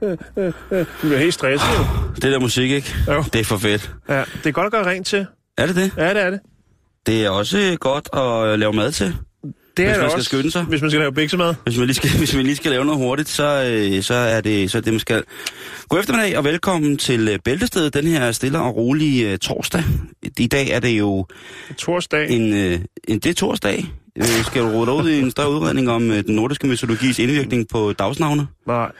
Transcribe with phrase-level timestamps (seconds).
[0.00, 0.12] Du
[1.02, 1.68] bliver helt stresset.
[2.14, 2.94] Det der musik, ikke?
[3.08, 3.24] Jo.
[3.32, 3.90] Det er for fedt.
[4.08, 5.26] Ja, det er godt at gøre rent til.
[5.58, 5.92] Er det det?
[5.96, 6.40] Ja, det er det.
[7.06, 8.08] Det er også godt
[8.52, 9.06] at lave mad til.
[9.06, 10.62] Det Hvis er man det skal også, skynde sig.
[10.64, 11.54] Hvis man skal lave biksemad.
[11.64, 14.40] Hvis man lige skal, hvis man lige skal lave noget hurtigt, så, øh, så, er,
[14.40, 15.22] det, så er det, man skal.
[15.88, 19.82] God eftermiddag og velkommen til øh, Bæltestedet, den her stille og rolige øh, torsdag.
[20.38, 21.26] I dag er det jo
[21.78, 22.30] Torsdag.
[22.30, 22.78] en, øh,
[23.08, 23.84] en det er torsdag.
[24.16, 27.68] Øh, skal du råde ud i en større udredning om øh, den nordiske mytologis indvirkning
[27.68, 28.46] på dagsnavne?
[28.66, 28.92] Nej.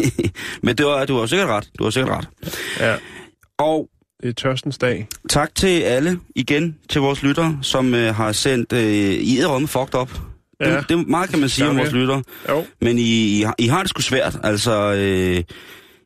[0.62, 1.70] Men det var, du har sikkert ret.
[1.78, 2.28] Du har sikkert ret.
[2.80, 2.94] Ja,
[3.58, 3.88] Og
[4.22, 5.08] det er tørstens dag.
[5.28, 10.00] Tak til alle igen, til vores lyttere, som øh, har sendt øh, I med fucked.
[10.00, 10.08] Det,
[10.60, 10.76] Ja.
[10.76, 12.22] det er meget, kan man sige om vores lyttere.
[12.48, 12.64] Jo.
[12.80, 14.38] Men I, I, har- I har det sgu svært.
[14.42, 15.42] Altså, øh,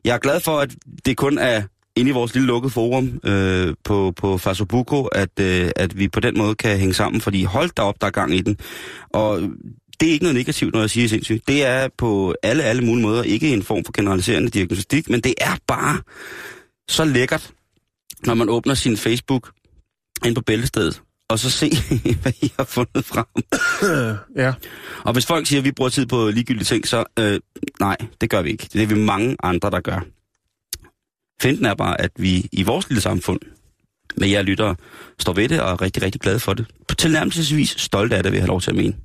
[0.05, 0.69] jeg er glad for, at
[1.05, 1.61] det kun er
[2.01, 6.19] inde i vores lille lukkede forum øh, på, på Fasobuko, at, øh, at vi på
[6.19, 8.57] den måde kan hænge sammen, fordi hold da op, der er gang i den.
[9.09, 9.41] Og
[9.99, 11.47] det er ikke noget negativt, når jeg siger sindssygt.
[11.47, 15.33] Det er på alle, alle mulige måder ikke en form for generaliserende diagnostik, men det
[15.37, 16.01] er bare
[16.89, 17.51] så lækkert,
[18.25, 19.51] når man åbner sin Facebook
[20.25, 21.71] ind på bæltestedet, og så se,
[22.21, 23.25] hvad I har fundet frem.
[24.35, 24.53] Ja.
[25.03, 27.39] Og hvis folk siger, at vi bruger tid på ligegyldige ting, så øh,
[27.79, 28.67] nej, det gør vi ikke.
[28.73, 30.05] Det er vi mange andre, der gør.
[31.41, 33.39] Finten er bare, at vi i vores lille samfund,
[34.17, 34.75] med jer lyttere,
[35.19, 36.65] står ved det og er rigtig, rigtig glade for det.
[36.87, 38.95] På tilnærmelsesvis stolte af det, vil jeg have lov til at mene.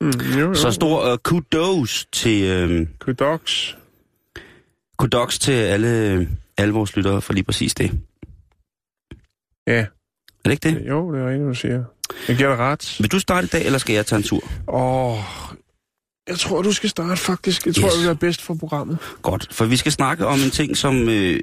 [0.00, 0.54] Mm, jo, jo.
[0.54, 3.76] Så stor uh, kudos til, øh, Kudoks.
[4.98, 6.28] kudos til alle,
[6.58, 7.92] alle vores lyttere for lige præcis det.
[9.66, 9.80] Ja.
[10.44, 10.88] Er det ikke det?
[10.88, 11.84] Jo, det er rigtigt, du siger.
[12.28, 12.96] Jeg giver dig ret.
[13.00, 14.42] Vil du starte i dag, eller skal jeg tage en tur?
[14.68, 15.18] Åh,
[16.30, 17.66] jeg tror, du skal starte faktisk.
[17.66, 17.94] Jeg tror, Yes.
[17.94, 18.98] det være bedst for programmet.
[19.22, 21.40] Godt, for vi skal snakke om en ting, som øh,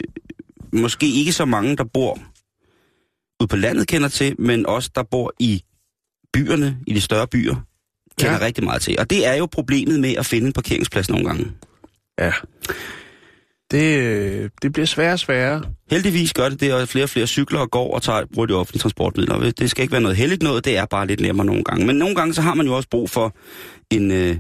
[0.74, 2.20] måske ikke så mange, der bor
[3.42, 5.62] ude på landet, kender til, men også der bor i
[6.34, 7.56] byerne, i de større byer,
[8.20, 8.46] kender Ja.
[8.46, 8.96] rigtig meget til.
[9.00, 11.52] Og det er jo problemet med at finde en parkeringsplads nogle gange.
[12.20, 12.32] Ja.
[13.72, 15.64] Det, øh, det bliver sværere og sværere.
[15.92, 18.54] Heldigvis gør det det, at flere og flere cykler og går og tager, bruger de
[18.54, 19.52] offentlige transportmidler.
[19.52, 21.86] Det skal ikke være noget heldigt noget, det er bare lidt nemmere nogle gange.
[21.86, 23.36] Men nogle gange, så har man jo også brug for
[23.92, 24.38] en, øh,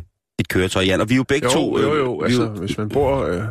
[0.47, 1.01] et køretøj, Jan.
[1.01, 1.79] Og vi er jo begge Jo, to...
[1.79, 2.13] jo, jo.
[2.15, 3.41] vi er Altså, hvis man bor øh,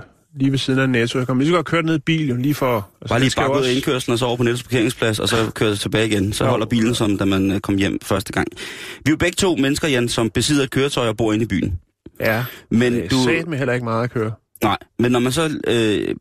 [0.41, 2.29] lige ved siden af Netto, så kan man lige så godt køre ned i bil,
[2.29, 2.75] jo, lige for...
[2.77, 5.29] Altså, Bare lige jo bakke ud af indkørslen og så over på Nettos parkeringsplads, og
[5.29, 6.33] så kører tilbage igen.
[6.33, 6.51] Så Jo.
[6.51, 8.47] holder bilen, som da man øh, kom hjem første gang.
[9.05, 11.47] Vi er jo begge to mennesker, Jan, som besidder et køretøj og bor inde i
[11.49, 11.79] byen.
[12.21, 13.25] Ja, Men det er du...
[13.25, 14.33] sat med heller ikke meget at køre.
[14.63, 15.59] Nej, men når man så...
[15.67, 16.15] Øh,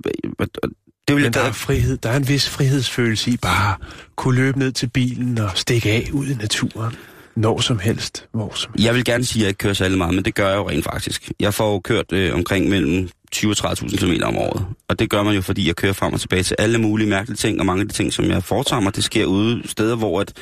[1.07, 4.35] det vil Men der er frihed, der er en vis frihedsfølelse i bare at kunne
[4.35, 6.95] løbe ned til bilen og stikke af ud i naturen.
[7.35, 8.85] Når som helst, hvor som helst.
[8.85, 10.69] Jeg vil gerne sige, at jeg ikke kører særlig meget, men det gør jeg jo
[10.69, 11.31] rent faktisk.
[11.39, 14.65] Jeg får jo kørt øh, omkring mellem 20 og 30.000 km om året.
[14.87, 17.37] Og det gør man jo, fordi jeg kører frem og tilbage til alle mulige mærkelige
[17.37, 20.21] ting, og mange af de ting, som jeg foretager mig, det sker ude steder, hvor
[20.21, 20.33] at,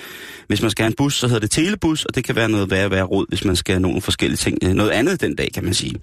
[0.47, 2.71] hvis man skal have en bus, så hedder det telebus, og det kan være noget
[2.71, 4.57] værre, værre råd, hvis man skal have nogle forskellige ting.
[4.63, 5.95] øh, Noget andet den dag, kan man sige.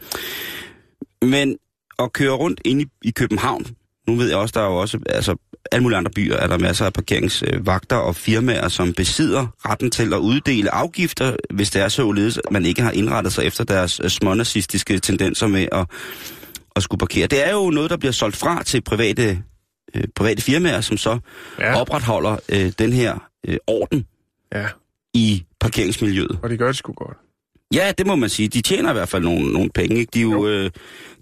[1.23, 1.57] Men
[1.99, 3.67] at køre rundt ind i, i København,
[4.09, 5.37] nu ved jeg også, der er jo også, altså
[5.73, 10.13] alle mulige andre byer, er der masser af parkeringsvagter og firmaer, som besidder retten til
[10.15, 14.01] at uddele afgifter, hvis det er således, at man ikke har indrettet sig efter deres
[14.05, 15.87] øh, smånazistiske tendenser med at,
[16.77, 17.27] at skulle parkere.
[17.27, 19.43] Det er jo noget, der bliver solgt fra til private,
[19.95, 21.19] øh, private firmaer, som så
[21.59, 21.81] Ja.
[21.81, 24.07] opretholder øh, den her øh, orden
[24.55, 24.67] Ja,
[25.15, 26.39] i parkeringsmiljøet.
[26.43, 27.17] og det gør det sgu godt.
[27.75, 28.49] Ja, det må man sige.
[28.49, 29.97] De tjener i hvert fald nogle, nogle penge.
[29.99, 30.11] Ikke?
[30.15, 30.49] De er jo, Jo.
[30.49, 30.71] øh, de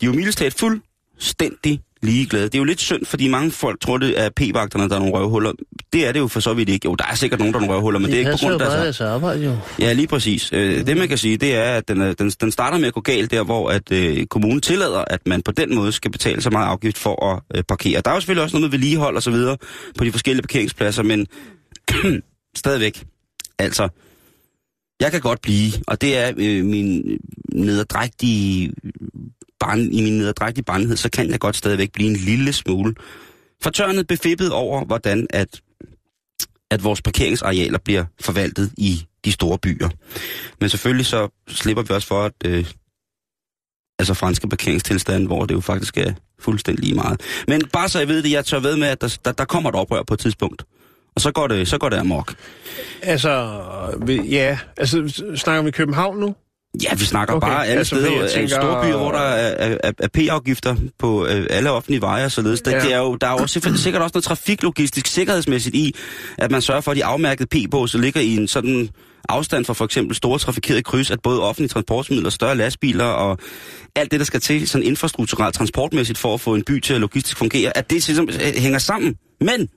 [0.03, 2.45] er jo mildest talt fuldstændig ligeglade.
[2.45, 5.15] Det er jo lidt synd, fordi mange folk tror, det er p-vagterne, der er nogle
[5.15, 5.53] røvhuller.
[5.93, 6.85] Det er det jo for så vidt ikke.
[6.85, 8.63] Jo, der er sikkert nogen, der er nogle røvhuller, men det er ikke på grund
[8.63, 9.01] af deres...
[9.01, 9.57] arbejde, jo.
[9.79, 10.51] Ja, lige præcis.
[10.53, 12.95] Øh, det man kan sige, det er, at den, er- den, den starter med at
[12.95, 16.43] gå galt der, hvor at, øh, kommunen tillader, at man på den måde skal betale
[16.43, 18.01] så meget afgift for at øh, parkere.
[18.05, 19.57] Der er jo selvfølgelig også noget med vedligehold og så videre
[19.99, 21.27] på de forskellige parkeringspladser, men
[22.57, 23.05] stadigvæk.
[23.59, 23.89] Altså,
[25.01, 27.19] jeg kan godt blive, og det er øh, min
[27.53, 28.73] nederdrægtige
[29.61, 32.95] barn, i min nederdrægtige barnhed, så kan jeg godt stadigvæk blive en lille smule
[33.63, 35.61] fortørnet, befippet over, hvordan at,
[36.71, 39.89] at vores parkeringsarealer bliver forvaltet i de store byer.
[40.61, 42.67] Men selvfølgelig så slipper vi også for, at, øh,
[43.99, 47.21] altså franske parkeringstilstande, hvor det jo faktisk er fuldstændig lige meget.
[47.49, 49.71] Men bare så jeg ved det, jeg tør ved med, at der, der, der kommer
[49.71, 50.65] et oprør på et tidspunkt.
[51.15, 52.35] Og så går det, så går det amok.
[53.03, 53.61] Altså,
[54.09, 56.35] ja, altså, snakker vi København nu?
[56.83, 58.61] Ja, vi snakker Okay, bare alle altså, steder, jeg tænker...
[58.61, 62.33] store byer, hvor der er, er, er, er P-afgifter på øh, alle offentlige veje og
[62.33, 62.61] således.
[62.63, 62.81] Det, Ja.
[62.81, 65.95] det er jo, der er jo sikkert også noget trafiklogistisk sikkerhedsmæssigt i,
[66.39, 68.89] at man sørger for, at de afmærkede P-båse ligger i en sådan
[69.29, 73.39] afstand fra for eksempel store trafikerede kryds, at både offentlige transportmidler, større lastbiler og
[73.97, 77.01] alt det, der skal til sådan infrastrukturelt transportmæssigt for at få en by til at
[77.01, 79.15] logistisk fungere, at det simpelthen hænger sammen.
[79.41, 79.69] Men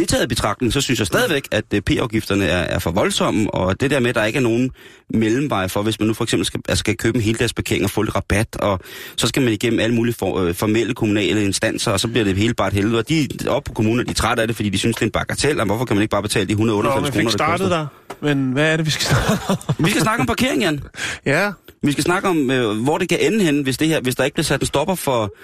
[0.00, 3.54] det taget i betragtning, så synes jeg stadigvæk, at øh, P-afgifterne er, er for voldsomme,
[3.54, 4.70] og det der med, at der ikke er nogen
[5.14, 8.02] mellemvej for, hvis man nu for eksempel skal, altså skal købe en heldagsparkering og få
[8.02, 8.80] lidt rabat, og
[9.16, 12.36] så skal man igennem alle mulige for, øh, formelle kommunale instanser, og så bliver det
[12.36, 12.98] hele bare et helvede.
[12.98, 15.06] Og de op på kommunen, de er trætte af det, fordi de synes, det er
[15.06, 17.26] en bagatel, og hvorfor kan man ikke bare betale de Nå, 198 man kroner, fik
[17.26, 17.76] det startet koster?
[17.78, 17.86] der.
[18.34, 19.84] Men hvad er det, vi skal snakke om?
[19.84, 20.80] Vi skal snakke om parkering, Jan.
[21.26, 21.50] ja,
[21.82, 24.24] Vi skal snakke om, øh, hvor det kan ende hen, hvis, det her, hvis der
[24.24, 25.34] ikke bliver sat en stopper for,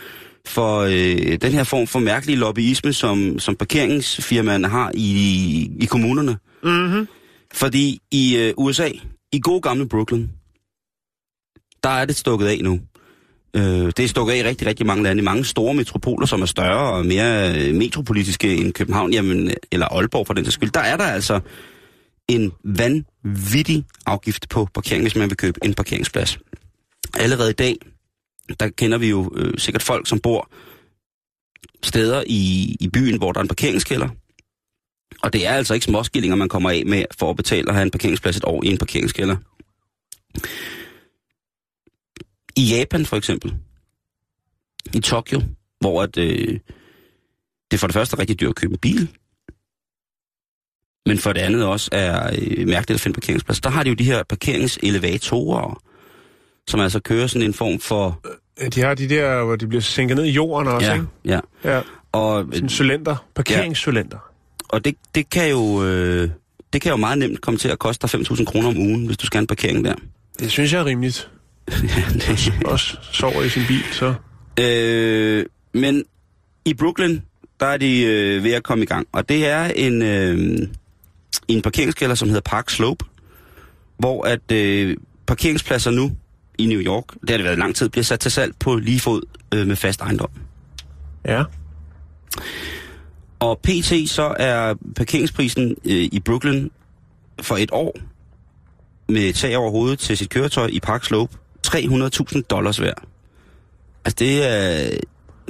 [0.48, 6.37] for øh, den her form for mærkelige lobbyisme, som, som parkeringsfirmaerne har i, i kommunerne.
[6.62, 7.06] mm-hmm.
[7.54, 8.88] Fordi i øh, USA,
[9.32, 10.28] i god gamle Brooklyn,
[11.82, 12.81] der er det stukket af nu.
[13.56, 15.22] Øh, det er stukket af i rigtig, rigtig mange lande.
[15.22, 19.87] I mange store metropoler, som er større og mere øh, metropolitiske end København, jamen, eller
[19.87, 21.40] Aalborg for den sags skyld, der er der altså
[22.28, 26.38] en vanvittig afgift på parkering, hvis man vil købe en parkeringsplads.
[27.14, 27.76] Allerede i dag,
[28.60, 30.50] der kender vi jo øh, sikkert folk, som bor
[31.82, 34.08] steder i, i byen, hvor der er en parkeringskælder.
[35.22, 37.82] Og det er altså ikke småskillinger, man kommer af med for at betale og have
[37.82, 39.37] en parkeringsplads et år i en parkeringskælder.
[42.56, 43.54] I Japan for eksempel,
[44.94, 45.42] i Tokyo,
[45.81, 46.58] hvor at, øh,
[47.70, 49.08] det for det første er rigtig dyrt at købe en bil,
[51.06, 53.60] men for det andet også er øh, mærkeligt at finde parkeringsplads.
[53.60, 55.82] Der har de jo de her parkeringselevatorer,
[56.68, 58.20] som altså kører sådan en form for...
[58.74, 61.06] De har de der, hvor de bliver sænket ned i jorden også, ja, ikke?
[61.24, 61.40] ja.
[61.64, 61.80] Ja,
[62.12, 63.16] Og, sådan cylinder.
[63.34, 64.18] Parkeringscylinder.
[64.68, 66.30] og det, det, kan jo, øh,
[66.72, 69.16] det kan jo meget nemt komme til at koste dig 5.000 kroner om ugen, hvis
[69.16, 69.94] du skal have en parkering der.
[70.38, 71.30] Det synes jeg er rimeligt.
[72.64, 74.14] Også sover i sin bil, så...
[74.60, 76.04] Øh, men
[76.64, 77.20] i Brooklyn,
[77.60, 79.06] der er de øh, ved at komme i gang.
[79.12, 80.58] Og det er en, øh,
[81.48, 83.04] en parkeringskælder, som hedder Park Slope,
[83.98, 84.96] hvor at øh,
[85.26, 86.12] parkeringspladser nu
[86.58, 89.00] i New York, det har det været lang tid, bliver sat til salg på lige
[89.00, 89.22] fod
[89.54, 90.30] øh, med fast ejendom.
[91.24, 91.44] Ja.
[93.38, 94.10] Og pt.
[94.10, 96.68] så er parkeringsprisen øh, i Brooklyn
[97.42, 97.98] for et år
[99.08, 101.36] med tag over hovedet til sit køretøj i Park Slope
[101.66, 103.02] 300.000 dollars værd.
[104.04, 104.90] Altså det er,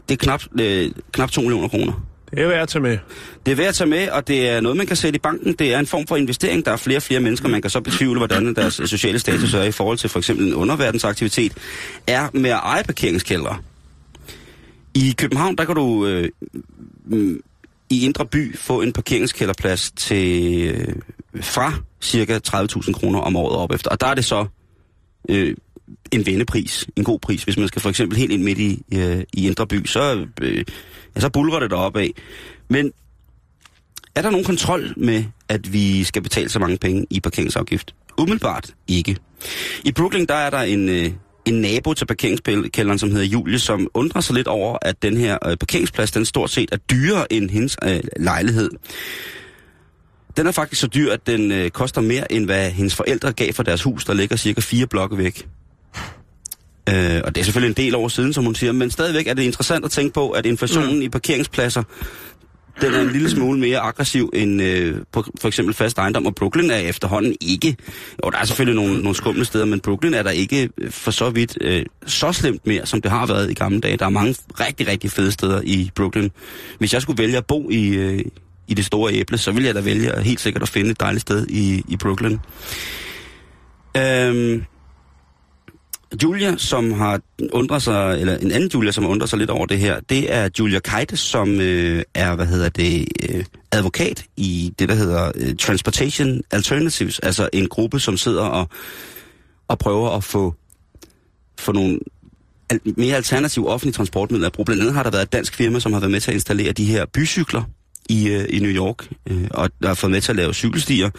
[0.08, 2.06] det er knap, øh, knap 2 millioner kroner.
[2.36, 2.98] Det er værd at tage med.
[3.46, 5.52] Det er værd at tage med, og det er noget, man kan sætte i banken.
[5.52, 6.64] Det er en form for investering.
[6.66, 9.62] Der er flere og flere mennesker, man kan så betvivle, hvordan deres sociale status er
[9.62, 11.52] i forhold til for eksempel en underverdensaktivitet,
[12.06, 13.58] er med at eje parkeringskældre.
[14.94, 16.28] I København, der kan du øh,
[17.04, 17.40] mm,
[17.90, 20.94] i Indre By få en parkeringskælderplads til øh,
[21.40, 23.90] fra cirka 30.000 kroner om året op efter.
[23.90, 24.46] Og der er det så
[25.28, 25.56] øh,
[26.12, 27.44] en vendepris, en god pris.
[27.44, 30.64] Hvis man skal for eksempel helt ind midt i, øh, i Indre By, så, øh,
[31.16, 32.10] ja, så bulrer det deroppe af.
[32.68, 32.92] Men
[34.14, 37.94] er der nogen kontrol med, at vi skal betale så mange penge i parkeringsafgift?
[38.18, 39.16] Umiddelbart ikke.
[39.84, 41.10] I Brooklyn, der er der en, øh,
[41.44, 45.38] en nabo til parkeringskælderen, som hedder Julie, som undrer sig lidt over, at den her
[45.46, 48.70] øh, parkeringsplads, den stort set er dyrere end hendes øh, lejlighed.
[50.37, 53.52] Den er faktisk så dyr, at den øh, koster mere, end hvad hendes forældre gav
[53.52, 55.49] for deres hus, der ligger cirka fire blokke væk.
[56.88, 59.35] Øh, og det er selvfølgelig en del år siden, som hun siger, men stadigvæk er
[59.35, 61.02] det interessant at tænke på, at inflationen mm.
[61.02, 61.83] i parkeringspladser,
[62.81, 66.35] den er en lille smule mere aggressiv end øh, på for eksempel fast ejendom, og
[66.35, 67.76] Brooklyn er efterhånden ikke,
[68.19, 71.11] og der er selvfølgelig nogle, nogle skumle steder, men Brooklyn er der ikke øh, for
[71.11, 73.97] så vidt øh, så slemt mere, som det har været i gamle dage.
[73.97, 76.28] Der er mange rigtig, rigtig fede steder i Brooklyn.
[76.78, 78.21] Hvis jeg skulle vælge at bo i, øh,
[78.69, 81.23] i det store æble, så ville jeg da vælge helt sikkert at finde et dejligt
[81.23, 82.38] sted i, i Brooklyn.
[83.97, 84.64] Øhm,
[86.22, 87.20] Julia, som har
[87.52, 90.34] undret sig, eller en anden Julia, som har undret sig lidt over det her, det
[90.34, 95.32] er Julia Keite, som øh, er, hvad hedder det, øh, advokat i det, der hedder
[95.34, 98.68] øh, Transportation Alternatives, altså en gruppe, som sidder og,
[99.68, 100.54] og prøver at få,
[101.58, 101.98] få nogle
[102.70, 104.50] al- mere alternative offentlige transportmidler.
[104.50, 106.72] Blandt andet har der været et dansk firma, som har været med til at installere
[106.72, 107.62] de her bycykler
[108.08, 111.10] i, øh, i New York, øh, og der har fået med til at lave cykelstier.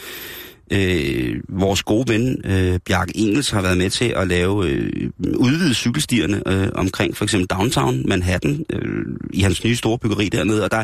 [0.71, 5.73] Øh, vores gode ven, øh, Bjarke Engels, har været med til at lave øh, udvide
[5.73, 10.63] cykelstierne øh, omkring for eksempel downtown Manhattan, øh, i hans nye store byggeri dernede.
[10.63, 10.83] Og der,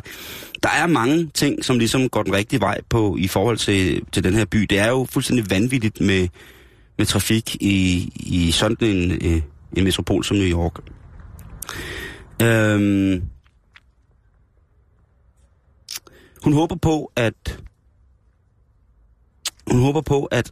[0.63, 4.23] der er mange ting, som ligesom går den rigtige vej på i forhold til, til
[4.23, 4.57] den her by.
[4.57, 6.27] Det er jo fuldstændig vanvittigt med,
[6.97, 9.41] med trafik i, i sådan en, øh,
[9.77, 10.79] en metropol som New York.
[12.41, 13.21] Øhm,
[16.43, 17.59] hun håber på, at
[19.71, 20.51] hun håber på, at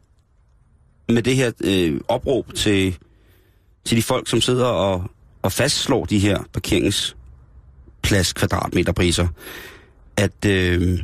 [1.10, 2.98] med det her øh, opråb til,
[3.86, 9.28] til de folk, som sidder og, og fastslår de her parkeringsplads kvadratmeterpriser,
[10.18, 11.04] at, øh,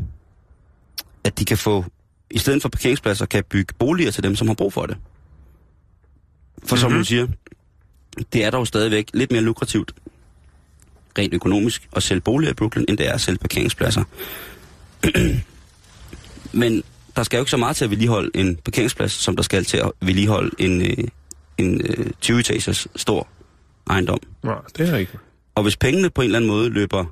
[1.23, 1.85] at de kan få,
[2.31, 4.97] i stedet for parkeringspladser, kan bygge boliger til dem, som har brug for det.
[4.97, 6.77] For mm-hmm.
[6.77, 7.27] som hun siger,
[8.33, 9.95] det er dog stadigvæk lidt mere lukrativt,
[11.17, 14.03] rent økonomisk, at sælge boliger i Brooklyn, end det er at sælge parkeringspladser.
[16.51, 16.83] Men
[17.17, 19.77] der skal jo ikke så meget til at vedligeholde en parkeringsplads, som der skal til
[19.77, 21.07] at vedligeholde en, øh,
[21.57, 23.27] en øh, 20-etagers stor
[23.89, 24.19] ejendom.
[24.43, 25.21] Nej, det er rigtigt.
[25.55, 27.05] Og hvis pengene på en eller anden måde løber,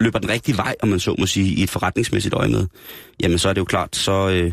[0.00, 2.66] løber den rigtige vej, om man så må sige, i et forretningsmæssigt øje med,
[3.22, 4.52] jamen så er det jo klart, så øh,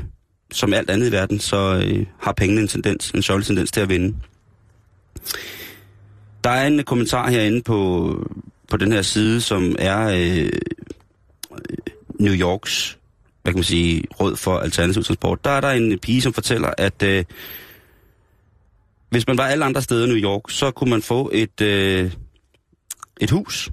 [0.52, 3.82] som alt andet i verden, så øh, har pengene en tendens, en sørgelig tendens til
[3.82, 4.16] at vinde.
[6.44, 8.32] Der er en kommentar herinde på,
[8.68, 10.50] på den her side, som er øh,
[12.20, 12.97] New Yorks,
[13.48, 15.46] hvad kan man sige, råd for alternativ transport.
[15.46, 17.24] Der er der en pige, som fortæller, at øh,
[19.10, 22.12] hvis man var alle andre steder i New York, så kunne man få et, øh,
[23.22, 23.70] et hus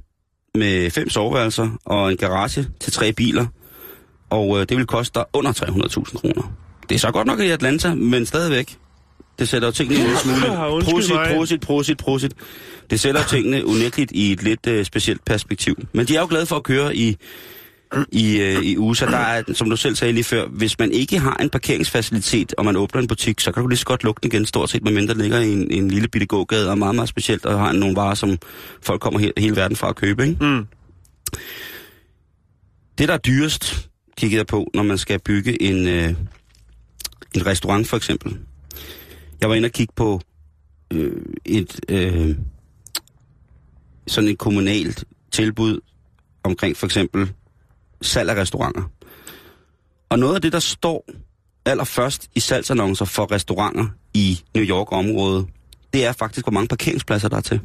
[0.55, 3.47] med fem soveværelser og en garage til tre biler.
[4.31, 6.53] Og øh, det vil koste dig under 300.000 kroner.
[6.89, 8.79] Det er så godt nok i Atlanta, men stadigvæk.
[9.39, 10.83] Det sætter jo tingene en lille smule...
[10.83, 12.35] Prosit, prosit, prosit, prosit.
[12.91, 15.77] Det sætter tingene unægteligt i et lidt øh, specielt perspektiv.
[15.93, 17.17] Men de er jo glade for at køre i,
[18.13, 19.07] i, øh, i USA.
[19.07, 22.65] Der er, som du selv sagde lige før, hvis man ikke har en parkeringsfacilitet, og
[22.65, 24.85] man åbner en butik, så kan du lige så godt lukke den igen, stort set,
[24.85, 27.73] medmindre der ligger i en, en lille bitte gågade, og meget, meget specielt, og har
[27.73, 28.39] nogle varer, som
[28.83, 30.45] folk kommer he, hele verden fra at købe, ikke?
[30.45, 30.67] Mm.
[32.99, 36.15] Det, der er dyrest, kigger jeg på, når man skal bygge en, øh,
[37.35, 38.39] en restaurant for eksempel.
[39.41, 40.21] Jeg var inde og kigge på
[40.91, 41.13] øh,
[41.45, 42.37] et øh,
[44.07, 45.81] sådan et kommunalt tilbud
[46.43, 47.33] omkring for eksempel
[48.05, 48.83] salg af restauranter.
[50.09, 51.09] Og noget af det, der står
[51.65, 55.47] allerførst i salgsannoncer for restauranter i New York-området,
[55.93, 57.61] det er faktisk, hvor mange parkeringspladser der er til.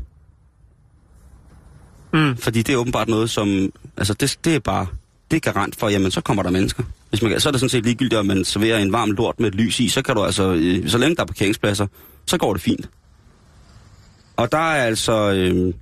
[2.13, 2.37] Mm.
[2.37, 3.71] Fordi det er åbenbart noget, som...
[3.97, 4.87] Altså, det, det er bare...
[5.31, 6.83] Det er garant for, jamen, så kommer der mennesker.
[7.09, 9.47] Hvis man, så er det sådan set ligegyldigt, om man serverer en varm lort med
[9.47, 10.53] et lys i, så kan du altså...
[10.53, 11.87] øh, Så længe der er parkeringspladser,
[12.27, 12.89] så går det fint.
[14.37, 15.31] Og der er altså...
[15.31, 15.73] Øh,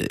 [0.00, 0.08] øh,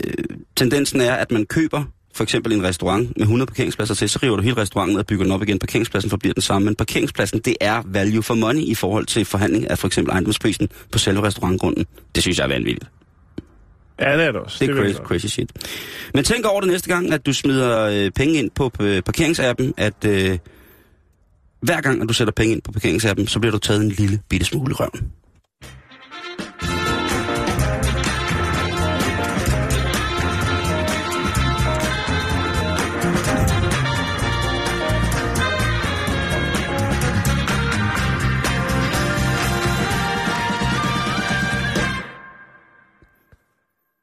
[0.56, 1.84] tendensen er, at man køber
[2.18, 5.24] for eksempel en restaurant med 100 parkeringspladser til, så river du hele restauranten og bygger
[5.24, 5.60] den op igen.
[5.60, 9.70] Parkeringspladsen forbliver den samme, men parkeringspladsen, det er value for money i forhold til forhandling
[9.70, 11.86] af for eksempel ejendomsprisen på selve restaurantgrunden.
[12.16, 12.86] Det synes jeg er vanvittigt.
[14.00, 14.66] Ja, det er det også.
[14.66, 15.52] Det er crazy, crazy shit.
[16.14, 19.74] Men tænk over det næste gang, at du smider øh, penge ind på øh, parkeringsappen,
[19.78, 20.38] at øh,
[21.62, 24.20] hver gang, at du sætter penge ind på parkeringsappen, så bliver du taget en lille
[24.30, 25.12] bitte smule røven.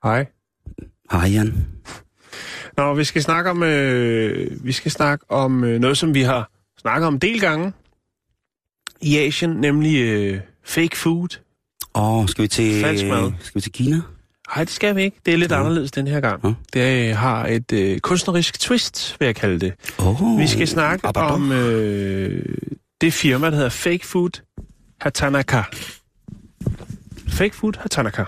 [0.05, 0.27] Hej.
[1.13, 1.67] Hej Jan.
[2.77, 6.51] Nå, vi skal snakke om, øh, vi skal snakke om øh, noget, som vi har
[6.81, 7.73] snakket om en del gange
[9.01, 11.29] i Asien, nemlig øh, fake food.
[11.95, 12.81] Åh, oh, skal vi til...
[12.81, 13.33] Falsk mad.
[13.41, 13.97] Skal vi til Kina?
[14.57, 15.17] Nej, det skal vi ikke.
[15.27, 15.59] Det er lidt Ja.
[15.61, 16.41] anderledes den her gang.
[16.45, 16.55] Ja.
[16.75, 19.75] Det øh, har et øh, kunstnerisk twist, vil jeg kalde det.
[19.99, 21.33] Oh, Vi skal snakke Abadon.
[21.33, 22.45] om øh,
[23.01, 24.31] det firma, der hedder Fake Food
[25.01, 25.63] Hatanaka.
[27.29, 28.25] Fake Food Hatanaka.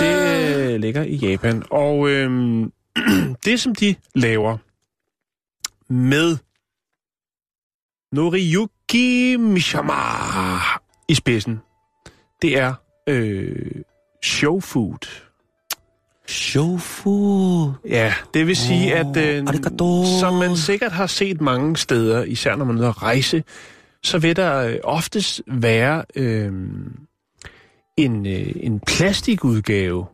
[0.00, 1.62] Det øh, ligger i Japan.
[1.70, 2.30] Og øh,
[3.44, 4.58] det, som de laver
[5.92, 6.36] med
[8.12, 9.92] Noriyuki Mishama
[11.08, 11.60] i spidsen,
[12.42, 12.74] det er
[13.06, 13.82] øh,
[14.24, 15.22] show food.
[16.28, 17.72] Shofu.
[17.88, 20.04] Ja, det vil sige, Åh, at øh, arigato.
[20.20, 23.44] som man sikkert har set mange steder, især når man er ude at rejse,
[24.02, 26.52] så vil der øh, oftest være øh,
[27.96, 30.06] en, øh, en plastikudgave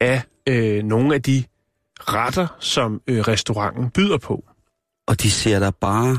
[0.00, 1.44] af øh, nogle af de
[2.00, 4.44] retter, som øh, restauranten byder på.
[5.06, 6.18] Og de ser der bare...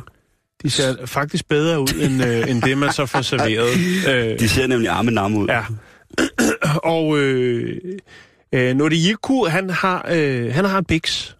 [0.64, 3.70] De ser faktisk bedre ud, end, øh, end det, man så får serveret.
[4.08, 5.48] Øh, De ser nemlig arme nam ud.
[5.48, 5.64] Ja.
[6.96, 7.82] og øh,
[8.52, 11.38] øh, Noriyuku, han har, øh, han har en biks.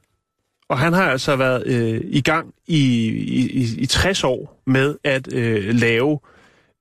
[0.70, 4.96] Og han har altså været øh, i gang i, i, i, i 60 år med
[5.04, 6.20] at øh, lave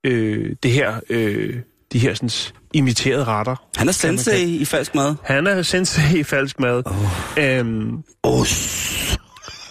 [0.03, 1.59] øh, det her, øh,
[1.93, 2.29] de her sådan,
[2.73, 3.55] imiterede retter.
[3.77, 5.15] Han er sensei i falsk mad.
[5.23, 6.83] Han er sensei i falsk mad.
[6.85, 7.43] Oh.
[7.43, 9.17] Øhm, Os.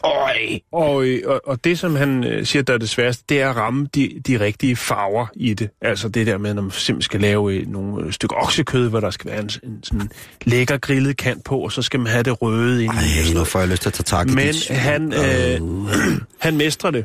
[0.05, 0.59] Øj!
[0.73, 3.57] Og, og, og det, som han øh, siger, der er det sværeste, det er at
[3.57, 5.71] ramme de, de rigtige farver i det.
[5.83, 9.01] Altså det der med, når man simpelthen skal lave øh, nogle øh, stykker oksekød, hvor
[9.01, 10.11] der skal være en, en sådan
[10.45, 12.97] lækker grillet kant på, og så skal man have det røde ind i.
[12.97, 15.61] Ej, nu får jeg lyst til at tage tak i Men dit- han, øh,
[16.47, 17.05] han mestrer det,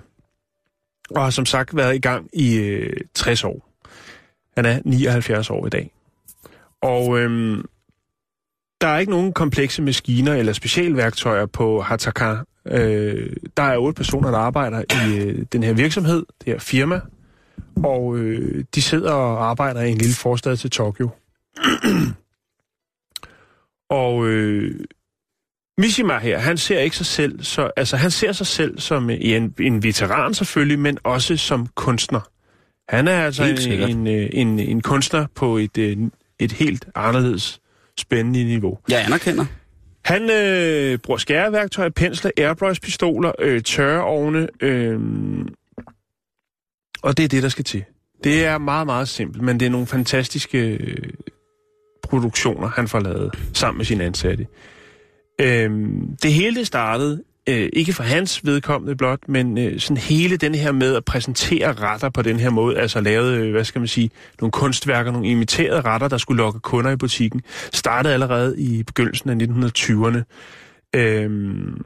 [1.16, 3.71] og har som sagt været i gang i øh, 60 år.
[4.56, 5.92] Han er 79 år i dag.
[6.82, 7.66] Og øhm,
[8.82, 12.36] der er ikke nogen komplekse maskiner eller specialværktøjer på Hataka.
[12.66, 17.02] Øh, der er otte personer, der arbejder i øh, den her virksomhed, det her firma,
[17.84, 21.10] og øh, de sidder og arbejder i en lille forstad til Tokyo.
[23.90, 24.80] og øh,
[25.78, 29.56] Mishima her, han ser ikke sig selv, så, altså han ser sig selv som en,
[29.60, 32.22] en veteran selvfølgelig, men også som kunstner.
[32.90, 35.98] Han er altså en, en, øh, en, en kunstner på et, øh,
[36.40, 37.62] et helt anderledes
[38.00, 38.78] spændende niveau.
[38.90, 39.46] Jeg anerkender.
[40.06, 45.00] Han øh, bruger skæreværktøjer, pensler, airbrush-pistoler, øh, tørreovne, øh,
[47.02, 47.84] og det er det, der skal til.
[48.24, 51.10] Det er meget, meget simpelt, men det er nogle fantastiske øh,
[52.04, 54.48] produktioner, han får lavet sammen med sine ansatte.
[55.42, 55.72] Øh,
[56.24, 60.72] det hele startede, øh, ikke for hans vedkommende blot, men øh, sådan hele den her
[60.72, 64.12] med at præsentere retter på den her måde, altså lavet, øh, hvad skal man sige,
[64.42, 67.42] nogle kunstværker, nogle imiterede retter, der skulle lokke kunder i butikken,
[67.74, 70.24] startede allerede i begyndelsen af 1920'erne.
[70.96, 71.82] Øhm,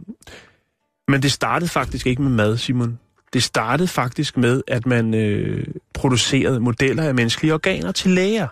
[1.07, 2.99] men det startede faktisk ikke med mad, Simon.
[3.33, 8.47] Det startede faktisk med, at man øh, producerede modeller af menneskelige organer til læger.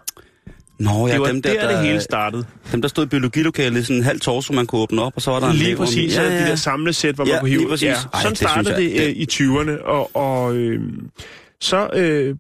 [0.84, 2.46] Nå, ja, det var dem der, der, der, det hele startede.
[2.72, 5.32] dem, der stod i biologilokalet, sådan en halv torso, man kunne åbne op, og så
[5.32, 6.44] var der en Lige lever præcis, ja, ja.
[6.44, 7.78] de der samlesæt, hvor Ja, man kunne hive.
[7.82, 10.82] Ja, Ej, sådan det startede jeg- det, det- øh, i 20'erne, og, og øh,
[11.62, 12.36] så, øh,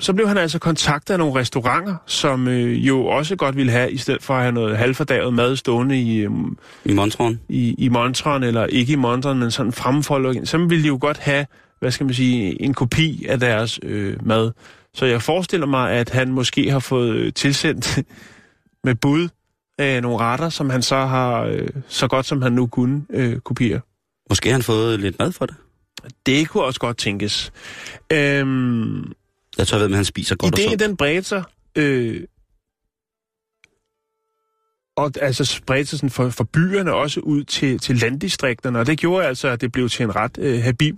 [0.00, 3.92] så blev han altså kontaktet af nogle restauranter, som øh, jo også godt ville have,
[3.92, 6.30] i stedet for at have noget halvfordavet mad stående i, øh,
[6.84, 7.40] I Montron.
[7.48, 11.18] i, i montren, eller ikke i montren, men sådan fremfoldet, så ville de jo godt
[11.18, 11.46] have,
[11.80, 14.50] hvad skal man sige, en kopi af deres øh, mad.
[14.98, 17.98] Så jeg forestiller mig, at han måske har fået øh, tilsendt
[18.84, 19.28] med bud
[19.78, 23.40] af nogle retter, som han så har, øh, så godt som han nu kunne, øh,
[23.40, 23.80] kopiere.
[24.28, 25.54] Måske har han fået lidt mad for det.
[26.26, 27.52] Det kunne også godt tænkes.
[28.12, 29.12] Øhm,
[29.58, 30.80] Jeg tror, jeg ved, at han spiser godt og ideen sundt.
[30.82, 31.42] den bredte sig,
[31.76, 32.24] øh,
[34.96, 38.98] og altså spredte sig sådan for, for byerne også ud til, til landdistrikterne, og det
[38.98, 40.96] gjorde altså, at det blev til en ret øh, habil,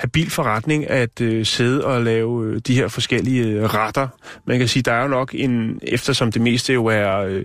[0.00, 4.08] habil forretning at øh, sidde og lave øh, de her forskellige øh, retter.
[4.46, 7.44] Man kan sige, der er jo nok en, eftersom det meste jo er øh,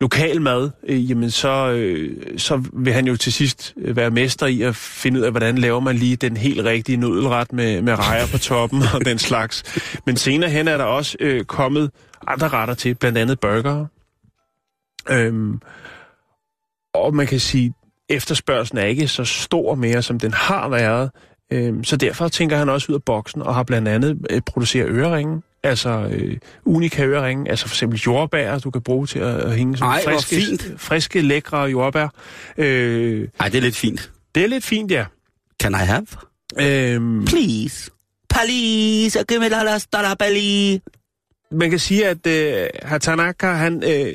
[0.00, 4.46] lokal mad, øh, jamen så, øh, så vil han jo til sidst øh, være mester
[4.46, 7.98] i at finde ud af, hvordan laver man lige den helt rigtige nudelret med, med
[7.98, 9.62] rejer på toppen og den slags.
[10.06, 11.90] Men senere hen er der også øh, kommet
[12.26, 13.86] andre retter til, blandt andet burger.
[15.10, 15.60] Øhm,
[16.94, 17.74] og man kan sige,
[18.08, 21.10] efterspørgselen er ikke så stor mere, som den har været.
[21.50, 24.88] Øhm, så derfor tænker han også ud af boksen og har blandt andet øh, produceret
[24.90, 25.42] øreringe.
[25.62, 29.76] Altså øh, unika øreringe, altså for eksempel jordbær, du kan bruge til at, at hænge
[29.76, 30.80] sådan Ej, friske, fint.
[30.80, 32.08] friske, lækre jordbær.
[32.58, 34.10] Øh, Ej, det er lidt fint.
[34.34, 35.04] det er lidt fint, ja.
[35.62, 36.06] Can I have?
[36.60, 37.90] Øhm, Please.
[38.30, 40.78] Please, give me the dollar belly.
[41.52, 44.12] Man kan sige, at øh, Hatanaka, han, øh,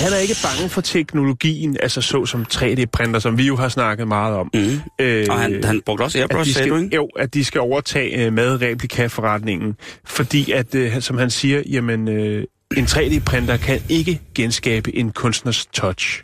[0.00, 4.08] han er ikke bange for teknologien, altså så som 3D-printer, som vi jo har snakket
[4.08, 4.50] meget om.
[4.54, 4.80] Mm.
[5.00, 6.96] Øh, Og han, han brugte også airbrush, de sagde du, ikke?
[6.96, 12.44] jo, at de skal overtage øh, madreplika-forretningen, fordi at, øh, som han siger, jamen, øh,
[12.76, 16.22] en 3D-printer kan ikke genskabe en kunstners touch.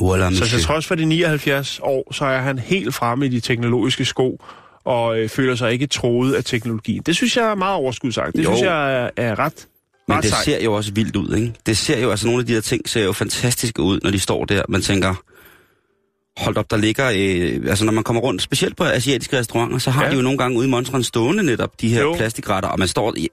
[0.00, 3.40] Voilà, Så til trods for de 79 år, så er han helt fremme i de
[3.40, 4.40] teknologiske sko,
[4.84, 7.02] og øh, føler sig ikke troet af teknologien.
[7.06, 8.32] Det synes jeg er meget overskudsagt.
[8.36, 8.50] Det Jo.
[8.50, 9.66] synes jeg er, er ret,
[10.08, 11.52] Men det ser jo også vildt ud, ikke?
[11.66, 14.18] Det ser jo, altså nogle af de her ting ser jo fantastiske ud, når de
[14.18, 14.62] står der.
[14.68, 15.14] Man tænker,
[16.36, 19.90] hold op, der ligger, øh, altså når man kommer rundt, specielt på asiatiske restauranter, så
[19.90, 20.10] har Ja.
[20.10, 22.14] de jo nogle gange ude i Montron stående netop de her Jo.
[22.14, 23.28] plastikretter, og man står, jeg,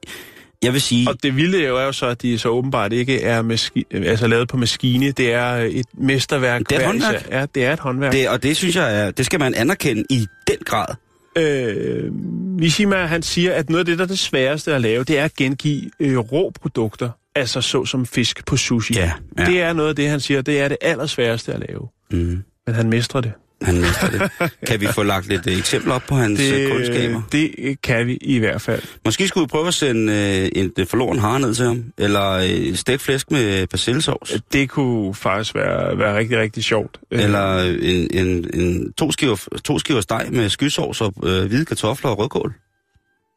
[0.63, 3.21] jeg vil sige, Og det vilde jo er jo så, at de så åbenbart ikke
[3.21, 5.11] er maski- altså lavet på maskine.
[5.11, 6.61] Det er et mesterværk.
[6.69, 7.27] Det er et håndværk.
[7.31, 8.11] Ja, det er et håndværk.
[8.13, 10.95] det, og det synes jeg, er, det skal man anerkende i den grad.
[11.35, 12.13] Øh,
[12.59, 15.25] Mishima, han siger, at noget af det, der er det sværeste at lave, det er
[15.25, 17.09] at gengive øh, rå produkter.
[17.35, 18.93] Altså så som fisk på sushi.
[18.93, 19.45] Ja, ja.
[19.45, 21.87] Det er noget af det, han siger, det er det allersværeste at lave.
[22.11, 22.43] Mm.
[22.65, 23.31] Men han mestrer det.
[23.61, 24.51] Han mister det.
[24.67, 27.21] Kan vi få lagt lidt øh, eksempler op på hans det, kundskaber?
[27.31, 28.81] det kan vi i hvert fald.
[29.05, 32.31] Måske skulle vi prøve at sende øh, en øh, forloren hare ned til ham, eller
[32.31, 34.33] øh, stegt flæsk med persillesovs.
[34.53, 36.99] Det kunne faktisk være, være rigtig, rigtig sjovt.
[37.11, 41.65] Øh, Eller en, en, en to, skiver, to skiver steg med skysovs og øh, hvide
[41.65, 42.53] kartofler og rødkål.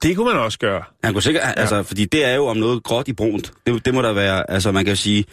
[0.03, 0.83] Det kunne man også gøre.
[1.05, 1.61] Han kunne sikkert, ja.
[1.61, 3.53] altså, fordi det er jo om noget gråt i brunt.
[3.67, 5.25] Det, det må der være, altså man kan sige,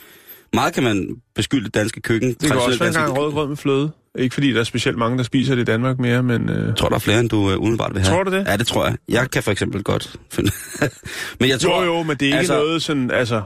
[0.54, 2.34] meget kan man beskylde det danske køkken.
[2.34, 3.91] Det kan også være en gang rødgrød med fløde.
[4.19, 6.50] Ikke fordi der er specielt mange, der spiser det i Danmark mere, men...
[6.50, 8.15] Øh, Jeg tror, der er flere, end du øh, umiddelbart vil have.
[8.15, 8.45] Tror du det?
[8.47, 8.95] Ja, det tror jeg.
[9.10, 10.52] Jeg kan for eksempel godt finde...
[11.39, 11.84] men jeg tror...
[11.84, 13.12] jo, jo, men det er ikke altså- noget sådan...
[13.12, 13.41] Altså,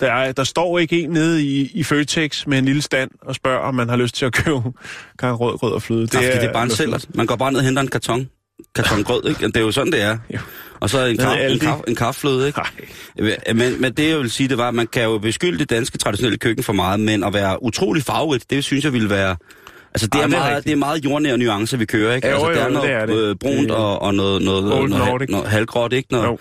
[0.00, 3.34] der, er, der står ikke en nede i, i Føtex med en lille stand og
[3.34, 4.62] spørger, om man har lyst til at købe
[5.18, 6.06] gang rød, grød og fløde.
[6.06, 7.06] Det, er, det er bare en sælger.
[7.14, 8.28] Man går bare ned og henter en karton.
[8.74, 9.46] Karton grød, ikke?
[9.46, 10.18] Det er jo sådan, det er.
[10.34, 10.38] Jo.
[10.80, 12.60] Og så en, kaffe, en, kaffe, en kaffefløde, ikke?
[13.16, 13.54] Nej.
[13.54, 15.98] Men, men det jeg vil sige, det var, at man kan jo beskylde det danske
[15.98, 19.36] traditionelle køkken for meget, men at være utrolig farverigt, det synes jeg ville være...
[19.94, 20.64] Altså, det, Ah, er, det er meget, rigtigt.
[20.64, 22.28] det er meget jordnære nuancer, vi kører, ikke?
[22.28, 23.14] Ja, altså, jo, det er jo, noget det er det.
[23.30, 25.28] Øh, brunt og, og noget, noget, Old noget, Nordic.
[25.30, 26.08] noget halvgråt, ikke?
[26.12, 26.38] Når, Jo.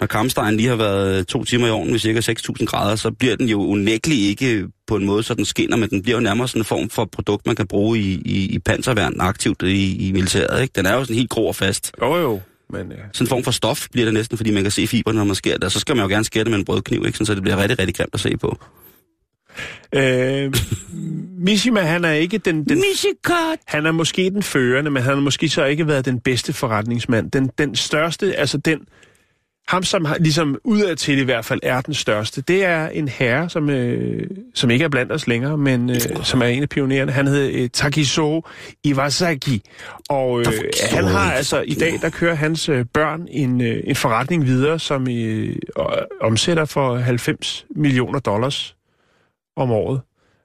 [0.00, 3.36] når kampsteinen lige har været to timer i ovnen ved cirka 6.000 grader, så bliver
[3.36, 6.48] den jo unægteligt ikke på en måde, så den skinner, men den bliver jo nærmere
[6.48, 10.12] sådan en form for produkt, man kan bruge i, i, i panserværn aktivt i, i
[10.12, 10.72] militæret, ikke?
[10.76, 11.92] Den er jo sådan helt grå og fast.
[12.02, 12.40] Jo, jo.
[12.70, 15.18] Men, øh, Sådan en form for stof bliver det næsten, fordi man kan se fiberne,
[15.18, 15.64] når man skærer det.
[15.64, 17.12] Og så skal man jo gerne skære det med en brødkniv, ikke?
[17.18, 18.58] Sådan, så det bliver rigtig, rigtig grimt at se på.
[19.94, 20.54] Øh,
[21.38, 22.64] Mishima, han er ikke den...
[22.64, 22.78] den
[23.64, 27.30] han er måske den førende, men han har måske så ikke været den bedste forretningsmand.
[27.30, 28.80] Den, den største, altså den...
[29.68, 33.50] Ham, som har, ligesom udadtil i hvert fald er den største, det er en herre,
[33.50, 37.12] som, øh, som ikke er blandt os længere, men øh, som er en af pionererne.
[37.12, 38.42] Han hedder øh, Takiso
[38.84, 39.62] Iwasaki.
[40.08, 40.46] Og øh,
[40.90, 44.78] han har altså, i dag, der kører hans øh, børn en, øh, en forretning videre,
[44.78, 45.56] som øh,
[46.20, 48.76] omsætter for 90 millioner dollars
[49.56, 50.00] om året.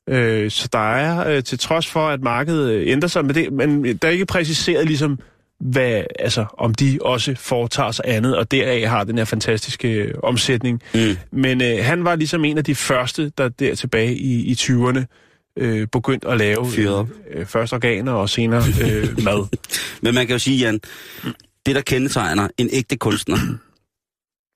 [0.09, 3.53] Øh, så der er, øh, til trods for, at markedet øh, ændrer sig, men, det,
[3.53, 5.19] men der er ikke præciseret ligesom,
[5.59, 10.13] hvad, altså, om de også foretager sig andet, og deraf har den her fantastiske øh,
[10.23, 10.81] omsætning.
[10.93, 11.17] Mm.
[11.31, 15.03] Men øh, han var ligesom en af de første, der der tilbage i, i 20'erne
[15.57, 17.07] øh, begyndte at lave op.
[17.31, 19.47] øh, først organer og senere øh, mad.
[20.01, 20.79] Men man kan jo sige, Jan,
[21.65, 23.37] det der kendetegner en ægte kunstner,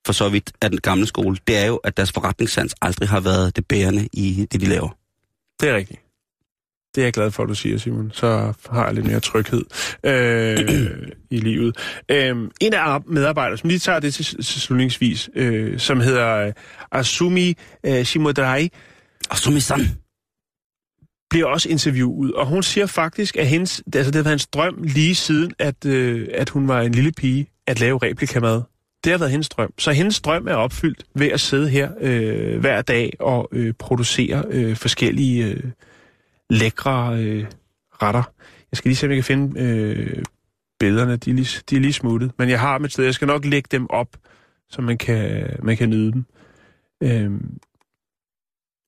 [0.06, 3.20] for så vidt af den gamle skole, det er jo, at deres forretningssans aldrig har
[3.20, 4.98] været det bærende i det, de laver.
[5.62, 6.00] Det er rigtigt.
[6.96, 8.12] Det er jeg glad for, at du siger, Simon.
[8.14, 9.64] Så har jeg lidt mere tryghed
[10.04, 11.78] øh, i livet.
[12.10, 16.36] Øh, en af ar- medarbejdere, som lige tager det til, til slutningsvis, øh, som hedder
[16.48, 16.54] øh,
[16.92, 18.70] Asumi øh, Shimodai,
[19.60, 19.86] sådan.
[21.30, 25.16] bliver også interviewet, og hun siger faktisk, at hendes, altså det været hendes drøm lige
[25.16, 28.62] siden, at, øh, at hun var en lille pige, at lave replikamad.
[29.04, 29.74] Det har været hendes drøm.
[29.78, 34.44] Så hendes drøm er opfyldt ved at sidde her øh, hver dag og øh, producere
[34.50, 35.64] øh, forskellige øh,
[36.50, 37.46] lækre øh,
[38.02, 38.24] retter.
[38.72, 40.24] Jeg skal lige se, om jeg kan finde øh,
[40.80, 41.18] billederne.
[41.18, 42.32] De er, lige, de er lige smuttet.
[42.38, 43.04] Men jeg har dem et sted.
[43.04, 44.08] Jeg skal nok lægge dem op,
[44.70, 46.26] så man kan, man kan nyde dem.
[47.04, 47.32] Øh,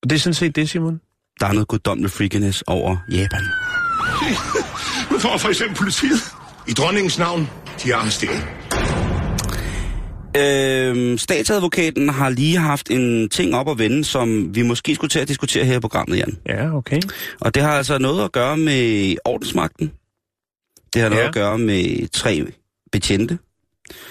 [0.04, 1.02] og det er sådan set det, Simon.
[1.40, 3.42] Der er noget guddommeligt freakiness over Japan.
[5.12, 6.20] Nu får for eksempel politiet.
[6.68, 7.50] I dronningens navn,
[7.84, 8.63] de er arresteret.
[10.38, 15.20] Øhm, statsadvokaten har lige haft en ting op at vende, som vi måske skulle til
[15.20, 16.38] at diskutere her i programmet, Jan.
[16.46, 17.02] Ja, okay.
[17.42, 19.92] Og det har altså noget at gøre med ordensmagten.
[20.94, 21.28] Det har noget Ja.
[21.28, 22.46] at gøre med tre
[22.92, 23.40] betjente,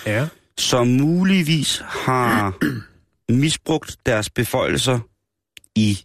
[0.06, 0.28] Ja.
[0.58, 2.58] som muligvis har
[3.32, 4.98] misbrugt deres beføjelser
[5.76, 5.98] i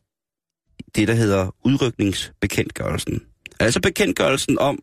[0.96, 3.24] det, der hedder udrykningsbekendtgørelsen.
[3.60, 4.80] Altså bekendtgørelsen om,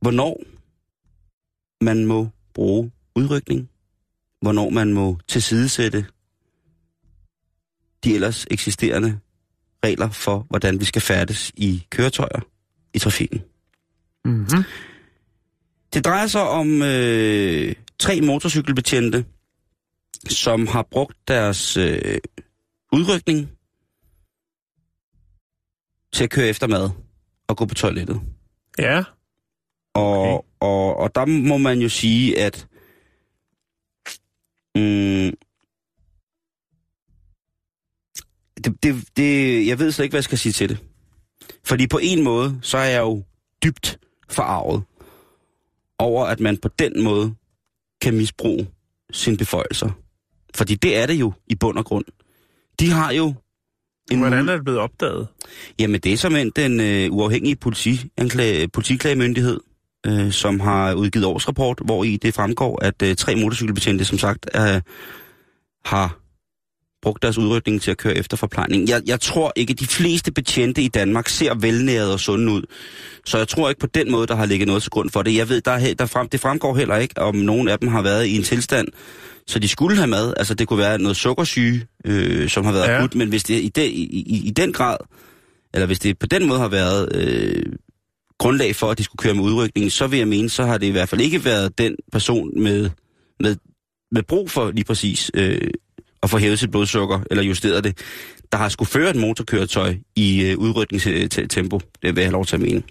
[0.00, 0.42] hvornår
[1.84, 3.70] man må bruge udrykning,
[4.40, 6.06] hvornår man må tilsidesætte
[8.04, 9.18] de ellers eksisterende
[9.84, 12.40] regler for, hvordan vi skal færdes i køretøjer
[12.94, 13.42] i trafikken.
[14.24, 14.64] Mm-hmm.
[15.94, 19.24] Det drejer sig om øh, tre motorcykelbetjente,
[20.28, 22.18] som har brugt deres øh,
[22.92, 23.50] udrykning
[26.12, 26.90] til at køre efter mad
[27.48, 28.20] og gå på toilettet.
[28.78, 29.02] Ja.
[29.94, 30.48] Og, Okay.
[30.60, 32.66] og, og der må man jo sige, at
[34.76, 35.32] mm,
[38.64, 40.78] det, det, det, jeg ved slet ikke, hvad jeg skal sige til det.
[41.64, 43.22] Fordi på en måde, så er jeg jo
[43.64, 43.98] dybt
[44.30, 44.82] forarvet
[45.98, 47.34] over, at man på den måde
[48.00, 48.68] kan misbruge
[49.10, 49.90] sine beføjelser.
[50.54, 52.04] Fordi det er det jo i bund og grund.
[52.80, 53.34] De har jo
[54.10, 55.28] en Hvordan er det blevet opdaget?
[55.78, 59.60] Jamen, det er som den øh, uafhængige politi, anklage, politiklagemyndighed,
[60.06, 64.50] øh, som har udgivet årsrapport, hvor i det fremgår, at øh, tre motorcykelbetjente, som sagt,
[64.54, 64.80] øh,
[65.84, 66.18] har
[67.02, 68.88] brugt deres udrykning til at køre efter forplejning.
[68.88, 72.62] Jeg, jeg tror ikke, at de fleste betjente i Danmark ser velnæret og sunde ud.
[73.24, 75.36] Så jeg tror ikke på den måde, der har ligget noget til grund for det.
[75.36, 78.02] Jeg ved, der, er der frem, det fremgår heller ikke, om nogen af dem har
[78.02, 78.88] været i en tilstand,
[79.46, 80.34] så de skulle have mad.
[80.36, 82.96] Altså, det kunne være noget sukkersyge, øh, som har været ja.
[82.96, 84.96] akut, men hvis det i, de, i, i, i den grad,
[85.74, 87.62] eller hvis det på den måde har været øh,
[88.38, 90.86] grundlag for, at de skulle køre med udrykning, så vil jeg mene, så har det
[90.86, 92.90] i hvert fald ikke været den person med,
[93.40, 93.56] med,
[94.10, 95.70] med brug for lige præcis øh,
[96.22, 97.98] at få hævet sit blodsukker, eller justeret det.
[98.52, 101.78] der har skulle føre et motorkøretøj i øh, udrykningstempo.
[101.78, 102.82] Det vil jeg have lov til at mene.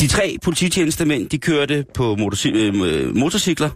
[0.00, 3.70] De tre polititjenestemænd, de kørte på motorci- øh, motorcykler,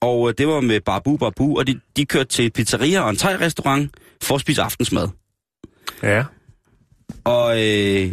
[0.00, 3.16] og øh, det var med Barbu Barbu, og de, de kørte til pizzeria og en
[3.16, 3.90] thai-restaurant
[4.22, 5.08] for at spise aftensmad.
[6.02, 6.24] Ja.
[7.24, 8.12] Og, øh,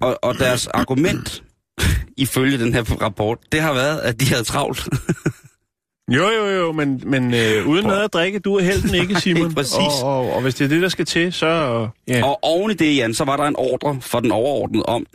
[0.00, 1.42] og, og deres argument,
[2.16, 4.88] ifølge den her rapport, det har været, at de havde travlt.
[6.10, 9.54] Jo, jo, jo, men, men øh, uden noget at drikke, du er helten ikke, Simon.
[9.54, 9.76] Præcis.
[10.02, 11.88] Og, og, og hvis det er det, der skal til, så...
[12.08, 12.24] Ja.
[12.24, 15.06] Og oven i det, Jan, så var der en ordre for den overordnede om,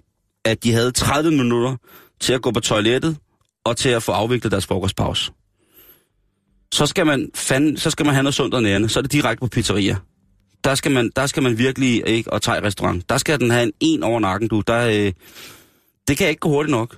[0.45, 1.75] at de havde 30 minutter
[2.19, 3.17] til at gå på toilettet
[3.65, 5.31] og til at få afviklet deres frokostpause.
[6.73, 8.89] Så skal man, fand, så skal man have noget sundt og nærende.
[8.89, 9.95] Så er det direkte på pizzeria.
[10.65, 13.09] Der skal man, der skal man virkelig ikke, og tage restaurant.
[13.09, 14.61] Der skal den have en en over nakken, du.
[14.67, 15.11] Der, øh,
[16.07, 16.97] det kan ikke gå hurtigt nok.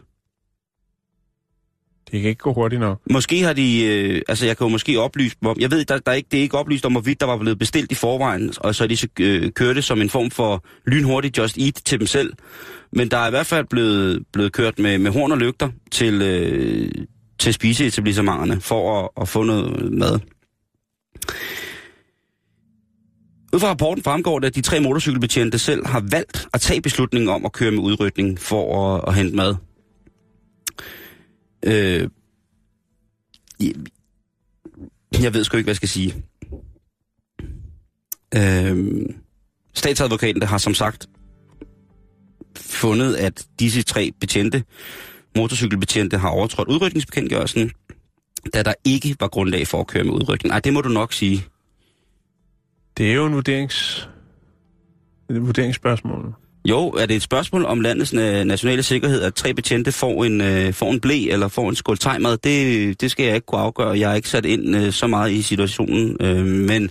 [2.12, 3.01] Det kan ikke gå hurtigt nok.
[3.12, 6.12] Måske har de, øh, altså jeg kan jo måske oplyse om, jeg ved, der, der
[6.12, 8.75] er ikke, det er ikke oplyst om, hvorvidt der var blevet bestilt i forvejen, og
[8.75, 12.34] så de øh, kørte som en form for lynhurtig Just Eat til dem selv.
[12.91, 16.21] Men der er i hvert fald blevet, blevet kørt med, med horn og lygter til,
[16.21, 16.91] øh,
[17.39, 20.19] til spiseetablissementerne for at, at få noget mad.
[23.57, 27.29] Ud fra rapporten fremgår det, at de tre motorcykelbetjente selv har valgt at tage beslutningen
[27.29, 29.55] om at køre med udrykning for at, at hente mad.
[31.65, 32.09] Øh,
[33.59, 33.73] jeg,
[35.21, 36.23] jeg ved sgu ikke, hvad jeg skal sige.
[38.35, 39.05] Øh,
[39.73, 41.09] statsadvokaten har som sagt
[42.57, 44.63] fundet, at disse tre betjente,
[45.35, 47.71] motorcykelbetjente, har overtrådt udrykningsbekendtgørelsen,
[48.53, 50.49] da der ikke var grundlag for at køre med udrykning.
[50.49, 51.45] Nej, det må du nok sige.
[52.97, 54.10] Det er jo en vurderings...
[55.29, 56.36] Et vurderingsspørgsmål.
[56.65, 60.41] Jo, er det et spørgsmål om landets øh, nationale sikkerhed, at tre betjente får en,
[60.41, 62.38] øh, får en blæ eller får en skål tegmad?
[62.38, 63.99] Det, det skal jeg ikke kunne afgøre.
[63.99, 66.17] Jeg er ikke sat ind øh, så meget i situationen.
[66.19, 66.89] Øh, men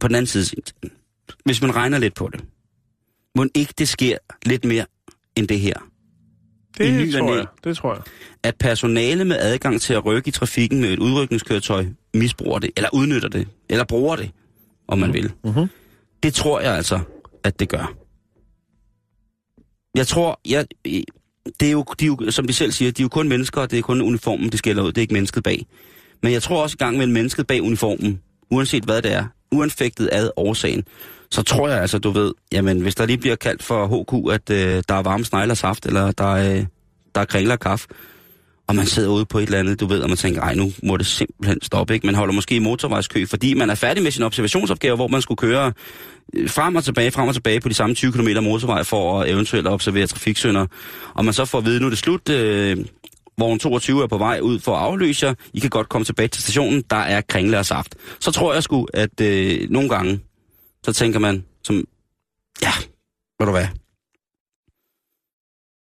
[0.00, 0.62] på den anden side,
[1.44, 2.44] hvis man regner lidt på det,
[3.36, 4.84] må ikke det sker lidt mere
[5.36, 5.74] end det her?
[6.80, 7.46] I ny Det tror jeg.
[7.64, 8.02] Det tror jeg.
[8.42, 12.90] At personale med adgang til at rykke i trafikken med et udrykningskøretøj misbruger det, eller
[12.92, 14.30] udnytter det, eller bruger det,
[14.88, 15.32] om man vil.
[15.44, 15.66] Mhm.
[16.22, 17.00] Det tror jeg altså,
[17.44, 17.94] at det gør.
[19.94, 20.66] Jeg tror, jeg,
[21.60, 23.60] det er jo, de er jo, som de selv siger, de er jo kun mennesker,
[23.60, 24.88] og det er kun uniformen, det skælder ud.
[24.88, 25.66] Det er ikke mennesket bag.
[26.22, 30.08] Men jeg tror også i gang med mennesket bag uniformen, uanset hvad det er, uanfægtet
[30.12, 30.84] ad årsagen,
[31.30, 34.50] så tror jeg altså, du ved, jamen hvis der lige bliver kaldt for HQ, at
[34.50, 36.66] øh, der er varme snegler saft, eller der er, øh,
[37.14, 37.88] der er kringler kaffe,
[38.68, 40.72] og man sidder ude på et eller andet, du ved, og man tænker, ej, nu
[40.82, 42.06] må det simpelthen stoppe, ikke?
[42.06, 45.38] Man holder måske i motorvejskø, fordi man er færdig med sin observationsopgave, hvor man skulle
[45.38, 45.72] køre
[46.34, 49.30] øh, frem og tilbage, frem og tilbage på de samme 20 km motorvej for at
[49.30, 50.66] eventuelt observere trafiksynder.
[51.14, 52.76] Og man så får at vide, nu er det slut, øh,
[53.38, 56.28] vogn 22 er på vej ud for at afløse jer, I kan godt komme tilbage
[56.28, 57.94] til stationen, der er kringle og saft.
[58.20, 60.20] Så tror jeg sgu, at øh, nogle gange,
[60.84, 61.84] så tænker man, som,
[62.62, 62.72] ja,
[63.38, 63.66] ved du hvad,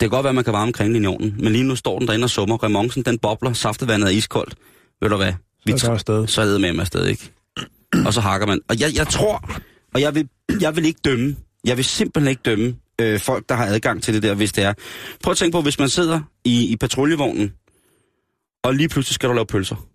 [0.01, 1.99] det kan godt være, at man kan varme kringlen i ovnen, men lige nu står
[1.99, 2.63] den derinde og summer.
[2.65, 4.55] Remonsen, den bobler, saftevandet er iskoldt.
[5.01, 5.33] Ved du hvad?
[5.65, 6.27] Vi Så er afsted.
[6.27, 7.31] så er det med mig afsted, ikke?
[8.07, 8.61] Og så hakker man.
[8.69, 9.51] Og jeg, jeg tror,
[9.95, 10.29] og jeg vil,
[10.61, 14.15] jeg vil ikke dømme, jeg vil simpelthen ikke dømme øh, folk, der har adgang til
[14.15, 14.75] det der, hvis det er.
[15.25, 17.53] Prøv at tænke på, hvis man sidder i, i patruljevognen,
[18.63, 19.87] og lige pludselig skal du lave pølser.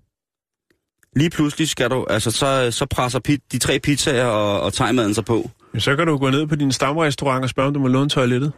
[1.15, 5.13] Lige pludselig skal du, altså så, så presser pit, de tre pizzaer og, og tegmaden
[5.13, 5.49] sig på.
[5.71, 8.09] Men så kan du gå ned på din stamrestaurant og spørge, om du må låne
[8.09, 8.51] toilettet.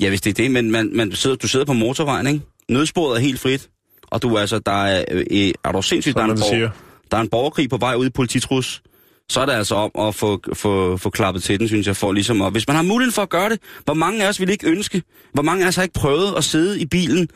[0.00, 2.40] Ja, hvis det er det, men man, man, du, sidder, du sidder på motorvejen, ikke?
[2.68, 3.68] Nødsporet er helt frit,
[4.06, 6.70] og du altså, der er, øh, øh, er du sindssygt, der er, en borger,
[7.10, 8.82] der er en borgerkrig på vej ud i polititrus,
[9.28, 12.12] så er det altså om at få, få, få klappet til den, synes jeg, for
[12.12, 14.50] ligesom at, hvis man har muligheden for at gøre det, hvor mange af os vil
[14.50, 17.28] ikke ønske, hvor mange af os har ikke prøvet at sidde i bilen,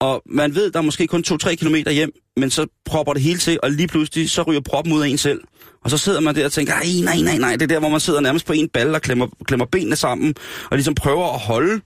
[0.00, 3.38] og man ved, der er måske kun 2-3 km hjem, men så propper det hele
[3.38, 5.40] til, og lige pludselig, så ryger proppen ud af en selv.
[5.84, 7.88] Og så sidder man der og tænker, nej, nej, nej, nej, det er der, hvor
[7.88, 10.34] man sidder nærmest på en balle og klemmer, klemmer benene sammen,
[10.70, 11.80] og ligesom prøver at holde.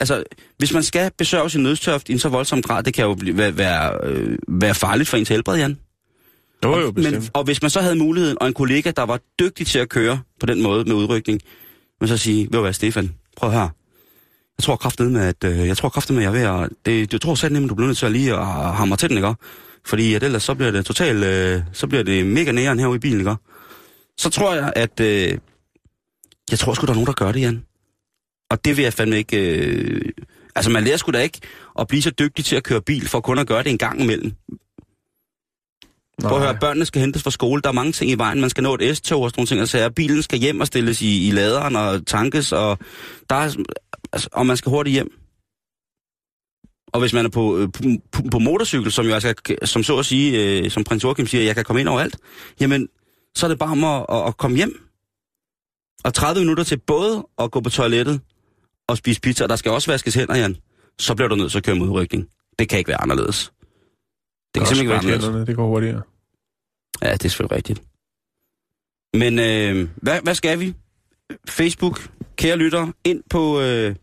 [0.00, 0.24] Altså,
[0.58, 3.36] hvis man skal besørge sin nødstørft i en så voldsom grad, det kan jo blive,
[3.36, 3.92] være, være,
[4.48, 5.78] være farligt for ens helbred, Jan.
[6.64, 7.30] Jo, jo, Men, bestemt.
[7.34, 10.20] og hvis man så havde muligheden, og en kollega, der var dygtig til at køre
[10.40, 11.40] på den måde med udrykning,
[12.00, 13.68] men så sige, ved du hvad, Stefan, prøv her.
[14.58, 16.70] Jeg tror kraftedet med, at øh, jeg tror kraftedet med, at jeg er ved at...
[16.86, 19.16] Det, jeg tror selv nemlig, du bliver nødt til at lige at hamre til den,
[19.16, 19.34] ikke?
[19.86, 21.24] Fordi at ellers så bliver det totalt...
[21.24, 23.34] Øh, så bliver det mega næren herude i bilen, ikke?
[24.18, 25.00] Så tror jeg, at...
[25.00, 25.38] Øh,
[26.50, 27.64] jeg tror sgu, der er nogen, der gør det, Jan.
[28.50, 29.56] Og det vil jeg fandme ikke...
[29.56, 30.12] Øh,
[30.54, 31.40] altså, man lærer sgu da ikke
[31.78, 34.00] at blive så dygtig til at køre bil, for kun at gøre det en gang
[34.00, 34.32] imellem.
[36.22, 36.46] Prøv at Nej.
[36.50, 37.62] høre, børnene skal hentes fra skole.
[37.62, 38.40] Der er mange ting i vejen.
[38.40, 39.60] Man skal nå et S-tog og sådan nogle ting.
[39.60, 42.78] Altså, bilen skal hjem og stilles i, i laderen og tankes, og,
[43.30, 43.56] der er,
[44.12, 45.10] altså, og man skal hurtigt hjem.
[46.92, 49.98] Og hvis man er på, øh, på, på, på motorcykel, som jo altså, som så
[49.98, 52.16] at sige, øh, som prins Joachim siger, jeg kan komme ind overalt,
[52.60, 52.88] jamen,
[53.34, 54.82] så er det bare om at, at, at komme hjem.
[56.04, 58.20] Og 30 minutter til både at gå på toilettet
[58.88, 60.56] og spise pizza, og der skal også vaskes hænder, Jan.
[60.98, 62.26] Så bliver du nødt til at køre med udrykning.
[62.58, 63.52] Det kan ikke være anderledes.
[64.54, 65.46] Det kan simpelthen ikke være anderledes.
[65.46, 66.02] Det går hurtigere.
[67.02, 67.82] Ja, det er selvfølgelig rigtigt.
[69.14, 70.74] Men øh, hvad, hvad skal vi?
[71.48, 73.94] Facebook, kære lytter, ind på, øh,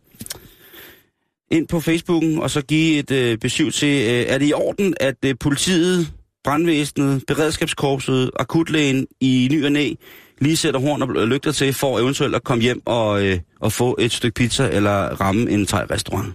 [1.52, 4.94] ind på Facebooken, og så give et øh, besøg til, øh, er det i orden,
[5.00, 9.94] at øh, politiet, brandvæsenet, beredskabskorpset, akutlægen i ny og næ,
[10.40, 13.96] lige sætter horn og lygter til, for eventuelt at komme hjem og, øh, og få
[14.00, 16.34] et stykke pizza eller ramme en thai-restaurant.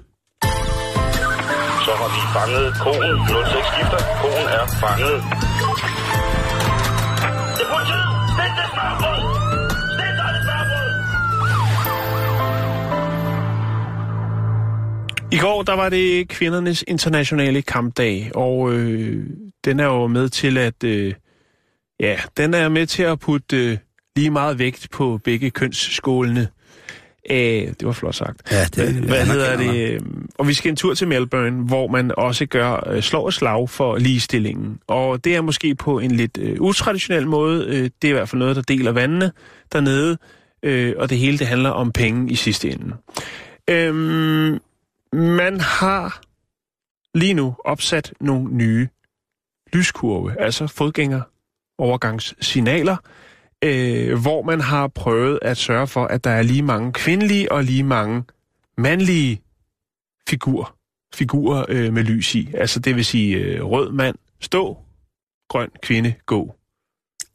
[1.90, 3.16] Så har vi fanget konen.
[3.26, 4.00] 06 skifter.
[4.22, 5.16] Konen er fanget.
[7.57, 8.07] Det er politiet!
[8.59, 9.18] Det spørgsmål!
[9.94, 10.88] Stil dig det spørgsmål!
[15.33, 19.26] I går, der var det kvindernes internationale kampdag, og øh,
[19.64, 21.14] den er jo med til at, øh,
[22.00, 23.79] ja, den er med til at putte øh,
[24.16, 26.48] lige meget vægt på begge kønsskålene.
[27.30, 28.52] Æh, det var flot sagt.
[28.52, 29.92] Ja, det- Hvad jeg hedder det?
[29.94, 30.00] øh,
[30.38, 33.70] Og vi skal en tur til Melbourne, hvor man også gør øh, slår og slag
[33.70, 34.78] for ligestillingen.
[34.87, 37.66] Og det er måske på en lidt øh, utraditionel måde.
[37.66, 39.33] Øh, det er i hvert fald noget, der deler vandene
[39.72, 40.18] dernede.
[40.62, 42.94] Øh, og det hele, det handler om penge i sidste ende.
[43.70, 44.59] Øhm,
[45.12, 46.20] man har
[47.14, 48.88] lige nu opsat nogle nye
[49.72, 52.96] lyskurve, altså fodgængerovergangssignaler,
[53.64, 57.64] øh, hvor man har prøvet at sørge for, at der er lige mange kvindelige og
[57.64, 58.25] lige mange
[58.79, 59.42] mandlige
[60.29, 60.77] figurer,
[61.14, 62.49] figurer øh, med lys i.
[62.55, 64.79] Altså det vil sige øh, rød mand, stå,
[65.49, 66.55] grøn kvinde, gå.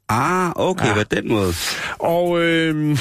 [0.10, 0.94] Ah, okay, Ja.
[0.94, 1.54] på den måde.
[2.00, 2.98] Og øh,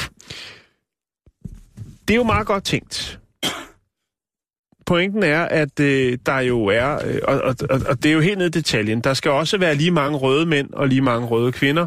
[2.08, 3.20] det er jo meget godt tænkt.
[4.86, 8.20] Pointen er, at øh, der jo er, øh, og, og, og, og det er jo
[8.20, 11.26] helt ned i detaljen, der skal også være lige mange røde mænd og lige mange
[11.26, 11.86] røde kvinder,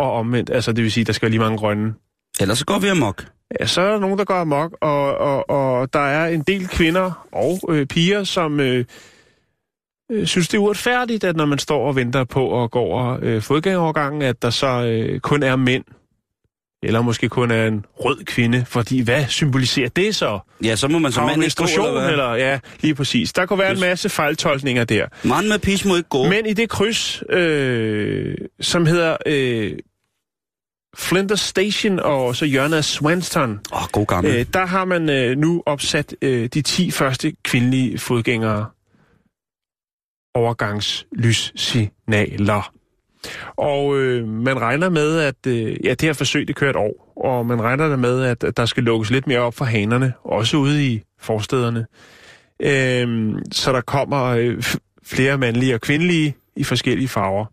[0.00, 1.94] og omvendt, altså det vil sige, der skal være lige mange grønne.
[2.40, 3.26] Ellers så går vi amok.
[3.60, 6.68] Ja, så er der nogen, der går amok, og, og, og der er en del
[6.68, 8.84] kvinder og øh, piger, som øh,
[10.10, 13.18] øh, synes, det er uretfærdigt, at når man står og venter på at gå over
[13.22, 15.84] øh, fodgængerovergangen, at der så øh, kun er mænd,
[16.84, 20.38] eller måske kun er en rød kvinde, fordi hvad symboliserer det så?
[20.64, 22.10] Ja, så må man som mand ikke gå, eller hvad?
[22.10, 23.32] eller ja, lige præcis.
[23.32, 23.80] Der kunne være en Yes.
[23.80, 25.06] masse fejltolkninger der.
[25.24, 26.28] Mand med pis må ikke gå.
[26.28, 29.72] Men i det kryds, øh, som hedder øh,
[30.96, 34.36] Flinders Station og så hjørnet af Swanston, oh, god gammel.
[34.36, 38.66] øh, der har man øh, nu opsat øh, de 10 første kvindelige fodgængere
[40.34, 42.72] overgangslyssignaler.
[43.56, 47.12] Og øh, man regner med, at øh, ja, det her forsøg, det kører et år,
[47.16, 50.12] og man regner der med, at, at der skal lukkes lidt mere op for hanerne,
[50.24, 51.86] også ude i forstederne.
[52.60, 54.62] Øh, så der kommer øh,
[55.02, 57.46] flere mandlige og kvindelige i forskellige farver.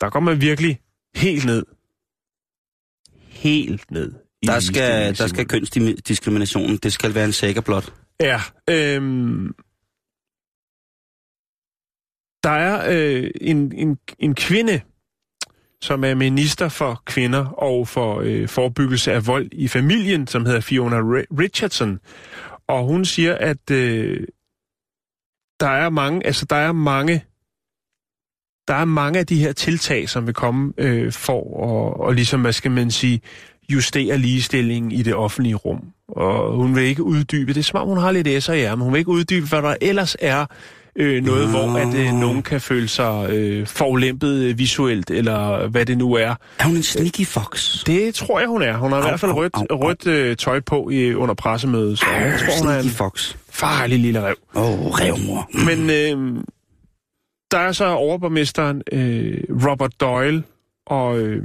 [0.00, 0.80] Der kommer man virkelig
[1.14, 1.64] helt ned.
[3.28, 4.12] Helt ned.
[4.46, 7.92] der skal, der skal kønsdiskriminationen, det skal være en sikker blot.
[8.20, 9.54] Ja, øhm,
[12.42, 14.80] der er øh, en, en, en kvinde,
[15.80, 20.60] som er minister for kvinder og for øh, forebyggelse af vold i familien, som hedder
[20.60, 20.96] Fiona
[21.38, 21.98] Richardson.
[22.66, 24.26] Og hun siger, at øh,
[25.60, 27.24] der er mange, altså der er mange,
[28.68, 32.40] der er mange af de her tiltag, som vil komme øh, for at, og ligesom,
[32.40, 33.20] hvad skal man sige,
[33.72, 35.92] justere ligestillingen i det offentlige rum.
[36.08, 38.80] Og hun vil ikke uddybe, det er som om hun har lidt S'er i men
[38.80, 40.46] hun vil ikke uddybe, hvad der ellers er
[40.98, 41.58] øh, noget, Nå.
[41.58, 46.14] hvor at øh, nogen kan føle sig øh, forulæmpet øh, visuelt, eller hvad det nu
[46.14, 46.34] er.
[46.58, 47.84] Er hun en sneaky fox?
[47.84, 48.76] Det tror jeg, hun er.
[48.76, 51.34] Hun har i Au, hvert fald au, rødt, au, rødt øh, tøj på i, under
[51.34, 53.36] pressemødet, så jeg tror, hun er sneaky en fox.
[53.50, 54.36] farlig lille rev.
[54.54, 55.50] Åh, oh, revmor.
[55.64, 56.44] Men øh,
[57.50, 60.42] der er så overborgmesteren øh, Robert Doyle,
[60.86, 61.42] og øh,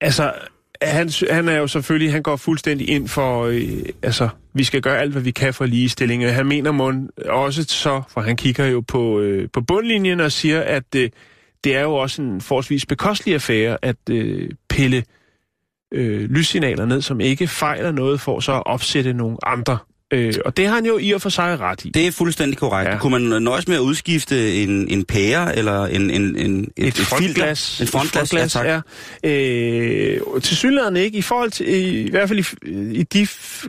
[0.00, 0.32] altså,
[0.82, 4.98] han, han er jo selvfølgelig, han går fuldstændig ind for, øh, altså, vi skal gøre
[4.98, 6.30] alt, hvad vi kan for ligestilling.
[6.30, 10.60] Han mener mon også så, for han kigger jo på, øh, på bundlinjen og siger,
[10.60, 11.10] at øh,
[11.64, 15.04] det er jo også en forholdsvis bekostelig affære at øh, pille
[15.92, 19.78] øh, lyssignaler ned, som ikke fejler noget, for så at opsætte nogle andre.
[20.12, 21.90] Øh, og det har han jo i og for sig ret i.
[21.90, 22.90] Det er fuldstændig korrekt.
[22.90, 22.98] Ja.
[22.98, 26.94] Kunne man nøjes med at udskifte en, en pære eller en, en, en, et, et,
[26.94, 27.76] frontglas.
[27.76, 27.84] filter?
[27.84, 28.82] Et frontglas, ja, tak.
[29.24, 29.30] ja.
[29.30, 31.18] Øh, til synligheden ikke.
[31.18, 33.26] I forhold til, i, i hvert fald i, i de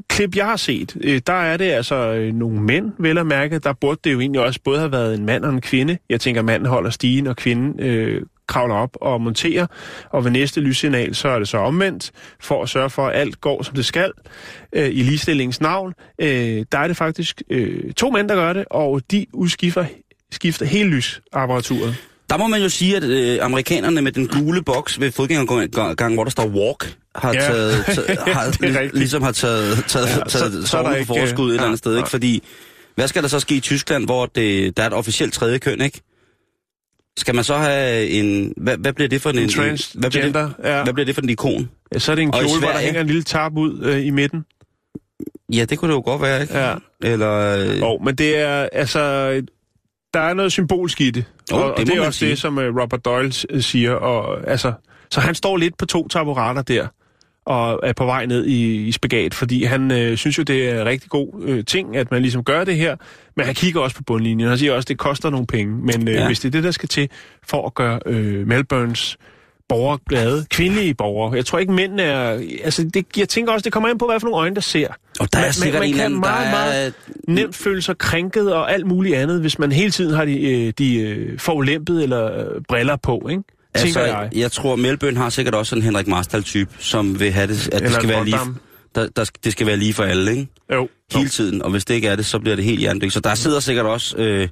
[0.10, 3.60] klip, jeg har set, øh, der er det altså øh, nogle mænd, vel at mærke.
[3.60, 5.98] Der burde det jo egentlig også både have været en mand og en kvinde.
[6.10, 8.22] Jeg tænker, manden holder stigen, og kvinden øh,
[8.52, 9.68] kravler op og monterer.
[10.10, 13.42] Og ved næste lyssignal, så er det så omvendt, for at sørge for, at alt
[13.42, 14.12] går, som det skal,
[14.74, 15.94] øh, i ligestillingens navn.
[16.22, 19.86] Øh, der er det faktisk øh, to mænd, der gør det, og de udskifter
[20.32, 21.96] skifter hele lysapparaturet.
[22.30, 26.24] Der må man jo sige, at øh, amerikanerne med den gule boks ved fodgængergang, hvor
[26.24, 27.40] der står walk, har Ja.
[27.40, 30.96] taget, taget har, ligesom har taget, taget, Ja, ja, så- taget så er der så,
[30.96, 32.02] ikke, for forskud et øh, eller andet sted, ikke?
[32.02, 32.10] nej.
[32.10, 32.44] Fordi,
[32.96, 35.82] hvad skal der så ske i Tyskland, hvor det, der er et officielt tredje køn,
[35.82, 36.02] ikke?
[37.18, 38.54] Skal man så have en...
[38.58, 39.38] Hvad, hvad bliver det for en...
[39.38, 40.84] En hvad, bliver transgender, det, ja.
[40.84, 41.70] hvad bliver det for en ikon?
[41.94, 44.10] Ja, så er det en kjole, hvor der hænger en lille tarp ud øh, i
[44.10, 44.46] midten.
[45.54, 46.58] Ja, det kunne det jo godt være, ikke?
[46.58, 46.76] Ja.
[47.04, 47.32] Eller...
[47.32, 49.00] Øh, Oh, men det er, altså,
[50.14, 51.26] der er noget symbolsk i det.
[51.52, 52.30] Jo, og, det og det er også sige.
[52.32, 53.92] det, som uh, Robert Doyle s- siger.
[53.92, 54.74] Og, altså,
[55.12, 56.88] så han står lidt på to taburetter der,
[57.46, 60.82] og er på vej ned i, i spagat, fordi han øh, synes jo, det er
[60.82, 62.96] en rigtig god øh, ting, at man ligesom gør det her,
[63.36, 64.48] men han kigger også på bundlinjen.
[64.50, 66.26] Han siger også, at det koster nogle penge, men øh, Ja.
[66.28, 67.10] hvis det er det, der skal til
[67.48, 69.18] for at gøre øh, Melbournes
[69.70, 71.36] borgere glade, kvindelige borgere.
[71.36, 72.22] Jeg tror ikke, mænd er...
[72.64, 74.88] Altså, det, jeg tænker også, det kommer ind på, hvad for nogle øjne, der ser.
[75.20, 76.92] og der er man- sikkert man en kan anden, meget, meget er...
[77.28, 80.74] nemt føle sig krænket og alt muligt andet, hvis man hele tiden har de, øh,
[80.78, 83.44] de øh, forulæmpede eller øh, briller på, ikke?
[83.74, 84.30] Altså, jeg.
[84.36, 87.76] jeg tror, Melbourne har sikkert også en Henrik Marstal-type, som vil have det, at det
[87.82, 88.38] Eller skal, en være lige,
[88.96, 90.48] der, der, skal- det skal være lige for alle, ikke?
[90.74, 90.88] Jo.
[91.14, 93.14] Hele tiden, og hvis det ikke er det, så bliver det helt hjernedødt.
[93.14, 94.48] Så der sidder sikkert også øh,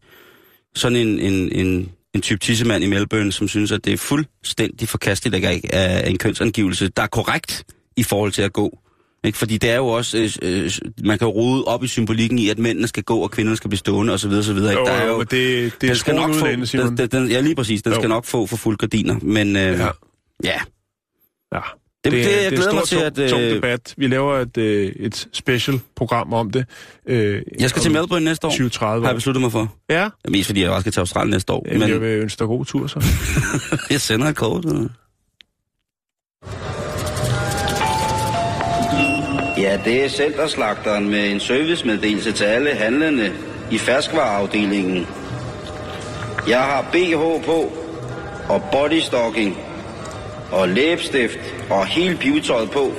[0.75, 4.89] sådan en, en, en, en type tissemand i Melbourne, som synes, at det er fuldstændig
[4.89, 7.63] forkasteligt, at der ikke er en kønsangivelse, der er korrekt
[7.97, 8.79] i forhold til at gå.
[9.23, 9.37] Ikke?
[9.37, 10.71] Fordi det er jo også, øh, øh,
[11.03, 13.69] man kan jo rode op i symbolikken i, at mændene skal gå, og kvinderne skal
[13.69, 14.31] blive stående osv.
[14.31, 14.49] osv.
[14.57, 14.71] Ikke?
[14.71, 17.39] Jo, der er jo, det, det er den skal nok få, den, den, den, ja,
[17.39, 17.99] lige præcis, den Jo.
[17.99, 19.87] skal nok få for fuld gardiner, men øh, Ja.
[20.43, 20.59] ja.
[21.53, 21.59] ja,
[22.03, 23.29] det, det, det, jeg er glæder mig til, at...
[23.29, 23.93] tung Øh, debat.
[23.97, 26.65] Vi laver et, øh, et special-program om det.
[27.07, 29.75] Øh, jeg skal til Melbourne næste år, 20-30 har jeg besluttet mig for.
[29.89, 32.39] Ja, Mest fordi jeg også skal til Australien næste år, Jamen, men jeg vil ønske
[32.39, 33.05] dig god tur så.
[33.91, 34.65] jeg sender et kort.
[34.65, 34.89] øh.
[39.59, 43.33] Ja, det er centerslagteren med en servicemeddelelse til alle handlende
[43.71, 45.07] i ferskvareafdelingen.
[46.47, 47.71] Jeg har BH på
[48.49, 49.57] og bodystocking
[50.51, 51.39] og læbestift
[51.69, 52.93] og hele pivetøjet på,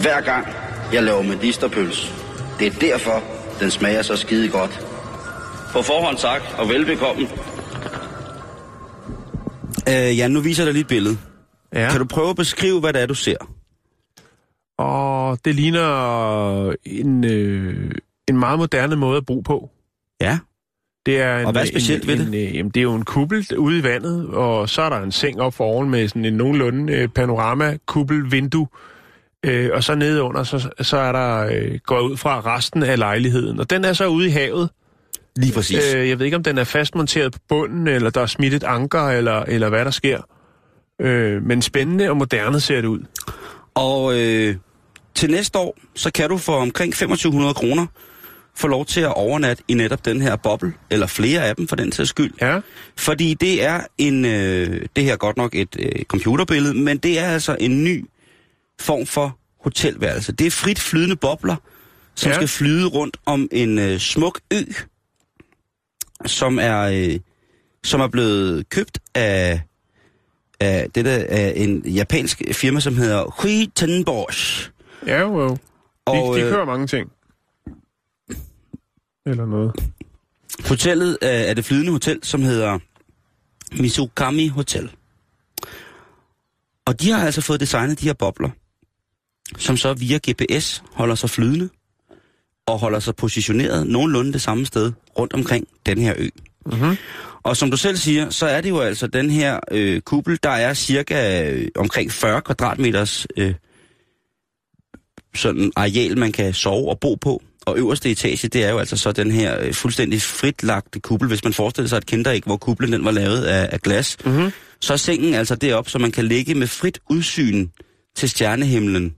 [0.00, 0.46] hver gang
[0.92, 2.12] jeg laver medisterpøls.
[2.58, 3.22] Det er derfor,
[3.60, 4.86] den smager så skide godt.
[5.72, 7.28] På forhånd tak og velbekomme.
[9.88, 11.18] Øh, ja, nu viser jeg dig lige et billede.
[11.74, 11.88] Ja.
[11.90, 13.55] Kan du prøve at beskrive, hvad det er, du ser?
[14.78, 17.90] Og det ligner en, øh,
[18.28, 19.70] en meget moderne måde at bo på.
[20.20, 20.38] Ja.
[21.06, 22.94] Det er en, Og hvad er specielt en, ved en, øh, jamen, det er jo
[22.94, 26.24] en kuppel ude i vandet, og så er der en seng op foroven med sådan
[26.24, 28.68] en nogenlunde øh, panorama-kuppelvindue.
[29.44, 32.98] Øh, og så nede under, så, så er der øh, går ud fra resten af
[32.98, 33.60] lejligheden.
[33.60, 34.70] Og den er så ude i havet.
[35.36, 35.94] Lige præcis.
[35.94, 38.64] Øh, jeg ved ikke, om den er fastmonteret på bunden, eller der er smidt et
[38.64, 40.20] anker, eller, eller hvad der sker.
[41.00, 43.00] Øh, men spændende og moderne ser det ud.
[43.74, 44.56] og øh,
[45.16, 47.86] til næste år, så kan du for omkring 2500 kroner
[48.54, 51.76] få lov til at overnatte i netop den her boble, eller flere af dem for
[51.76, 52.32] den sags skyld.
[52.40, 52.60] Ja,
[52.96, 57.18] Fordi det er en, øh, det her er godt nok et øh, computerbillede, men det
[57.18, 58.04] er altså en ny
[58.80, 60.32] form for hotelværelse.
[60.32, 61.56] Det er frit flydende bobler,
[62.14, 62.34] som Ja.
[62.36, 64.56] skal flyde rundt om en øh, smuk ø,
[66.26, 67.18] som er, øh,
[67.84, 69.60] som er blevet købt af,
[70.60, 74.70] af, det der, af en japansk firma, som hedder Huitenbosch.
[75.06, 75.48] Ja jo, jo.
[75.48, 75.58] De,
[76.06, 77.10] Og, de øh, kører mange ting.
[79.26, 79.72] Eller noget.
[80.68, 82.78] Hotellet øh, er det flydende hotel, som hedder
[83.80, 84.90] Mizukami Hotel.
[86.86, 88.50] Og de har altså fået designet de her bobler,
[89.58, 91.68] som så via GPS holder sig flydende
[92.66, 96.28] og holder sig positioneret nogenlunde det samme sted rundt omkring den her ø.
[96.66, 96.96] Mhm.
[97.42, 100.50] Og som du selv siger, så er det jo altså den her øh, kuppel, der
[100.50, 103.54] er cirka øh, omkring 40 kvadratmeters øh,
[105.36, 107.42] sådan areal, man kan sove og bo på.
[107.66, 111.28] Og øverste etage, det er jo altså så den her øh, fuldstændig fritlagte kuppel.
[111.28, 114.50] Hvis man forestiller sig et kinderæg, hvor kuplen den var lavet af, af glas, Mhm.
[114.80, 117.68] så er sengen altså deroppe, så man kan ligge med frit udsyn
[118.16, 119.14] til stjernehimlen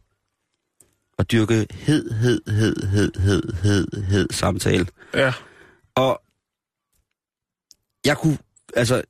[1.18, 4.86] og dyrke hed, hed, hed, hed, hed, hed, hed samtale.
[5.14, 5.32] Ja.
[5.94, 6.20] Og
[8.06, 8.38] jeg kunne,
[8.76, 9.02] altså,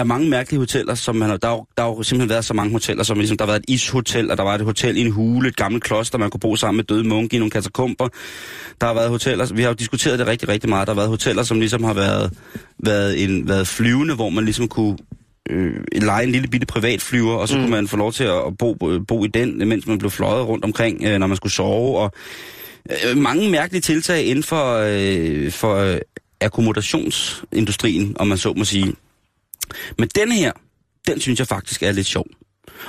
[0.00, 2.54] er mange mærkelige hoteller, som man har, der, har der har jo simpelthen været så
[2.54, 5.00] mange hoteller, som ligesom, der har været et ishotel, og der var et hotel i
[5.00, 8.08] en hule, et gammelt kloster, man kunne bo sammen med døde munke i nogle katakomber.
[8.80, 11.08] Der har været hoteller, vi har jo diskuteret det rigtig, rigtig meget, der har været
[11.08, 12.32] hoteller, som ligesom har været,
[12.78, 14.98] været, en, været flyvende, hvor man ligesom kunne
[15.50, 17.62] øh, lege en lille bitte privatflyver, og så mm.
[17.62, 18.74] kunne man få lov til at bo,
[19.08, 22.12] bo i den, mens man blev fløjet rundt omkring, øh, når man skulle sove, og
[22.90, 25.98] øh, mange mærkelige tiltag inden for, øh, for øh,
[26.40, 28.94] akkommodationsindustrien, om man så må sige.
[29.98, 30.52] Men den her,
[31.06, 32.26] den synes jeg faktisk er lidt sjov.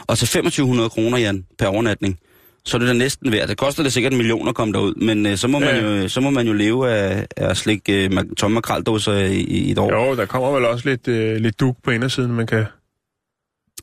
[0.07, 2.19] Og til 2500 kroner, Jan, per overnatning,
[2.65, 3.47] så er det da næsten værd.
[3.47, 6.01] Det koster det sikkert en million at komme derud, men øh, så, må man Ja.
[6.01, 9.71] jo, så må man jo leve af, af at slikke øh, tomme makraldåser i, i
[9.71, 10.07] et år.
[10.07, 12.65] Jo, der kommer vel også lidt, øh, lidt duk på indersiden, man kan,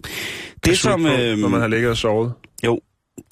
[0.03, 0.05] kan
[0.64, 2.32] det, suge som, på, øh, når man har ligget og sovet.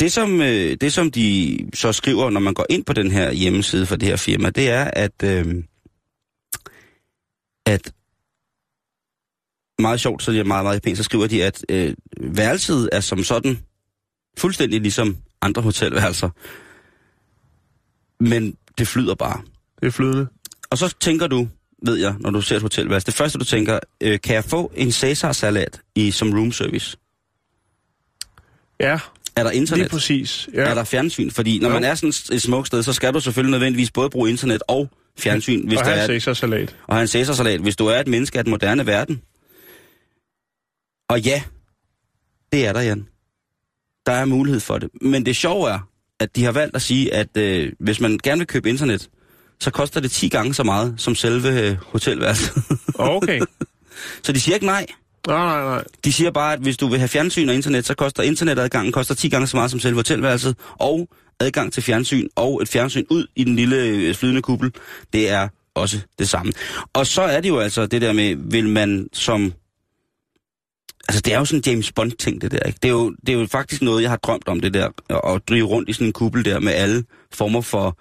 [0.00, 3.32] det, som, øh, det, som de så skriver, når man går ind på den her
[3.32, 5.46] hjemmeside for det her firma, det er, at, øh,
[7.66, 7.92] at
[9.84, 13.00] meget sjovt, så det er meget, meget pænt, så skriver de, at øh, værelset er
[13.00, 13.58] som sådan
[14.38, 16.30] fuldstændig ligesom andre hotelværelser.
[18.20, 19.40] Men det flyder bare.
[19.80, 20.26] Det er flydende.
[20.70, 21.48] Og så tænker du,
[21.86, 24.72] ved jeg, når du ser et hotelværelse, det første du tænker, øh, kan jeg få
[24.76, 26.96] en Cæsar-salat i, som room service?
[28.80, 28.98] Ja,
[29.36, 29.78] Er der internet?
[29.82, 30.48] lige præcis.
[30.54, 30.60] Ja.
[30.62, 30.68] Ja.
[30.70, 31.30] Er der fjernsyn?
[31.30, 31.74] Fordi når Jo.
[31.74, 34.88] man er sådan et smukt sted, så skal du selvfølgelig nødvendigvis både bruge internet og
[35.18, 36.76] fjernsyn, hvis og der have er, Caesar-salat.
[36.86, 39.22] og have en Cæsar-salat, hvis du er et menneske af den moderne verden.
[41.08, 41.42] Og ja,
[42.52, 43.08] det er der, Jan.
[44.06, 44.90] Der er mulighed for det.
[45.02, 45.78] Men det sjove er,
[46.20, 49.10] at de har valgt at sige, at øh, hvis man gerne vil købe internet,
[49.60, 52.62] så koster det 10 gange så meget som selve øh, hotelværelset.
[52.98, 53.40] Okay.
[54.24, 54.86] så de siger ikke nej.
[55.26, 55.84] Nej, nej, nej.
[56.04, 59.14] De siger bare, at hvis du vil have fjernsyn og internet, så koster internetadgangen koster
[59.14, 61.08] 10 gange så meget som selve hotelværelset, og
[61.40, 64.72] adgang til fjernsyn og et fjernsyn ud i den lille øh, flydende kuppel,
[65.12, 66.52] det er også det samme.
[66.92, 69.52] Og så er det jo altså det der med, vil man som...
[71.08, 72.78] Altså, det er jo sådan en James Bond-ting, det der, ikke?
[72.82, 74.88] Det er, jo, det er jo faktisk noget, jeg har drømt om, det der,
[75.34, 77.98] at drive rundt i sådan en kuppel der med alle former for,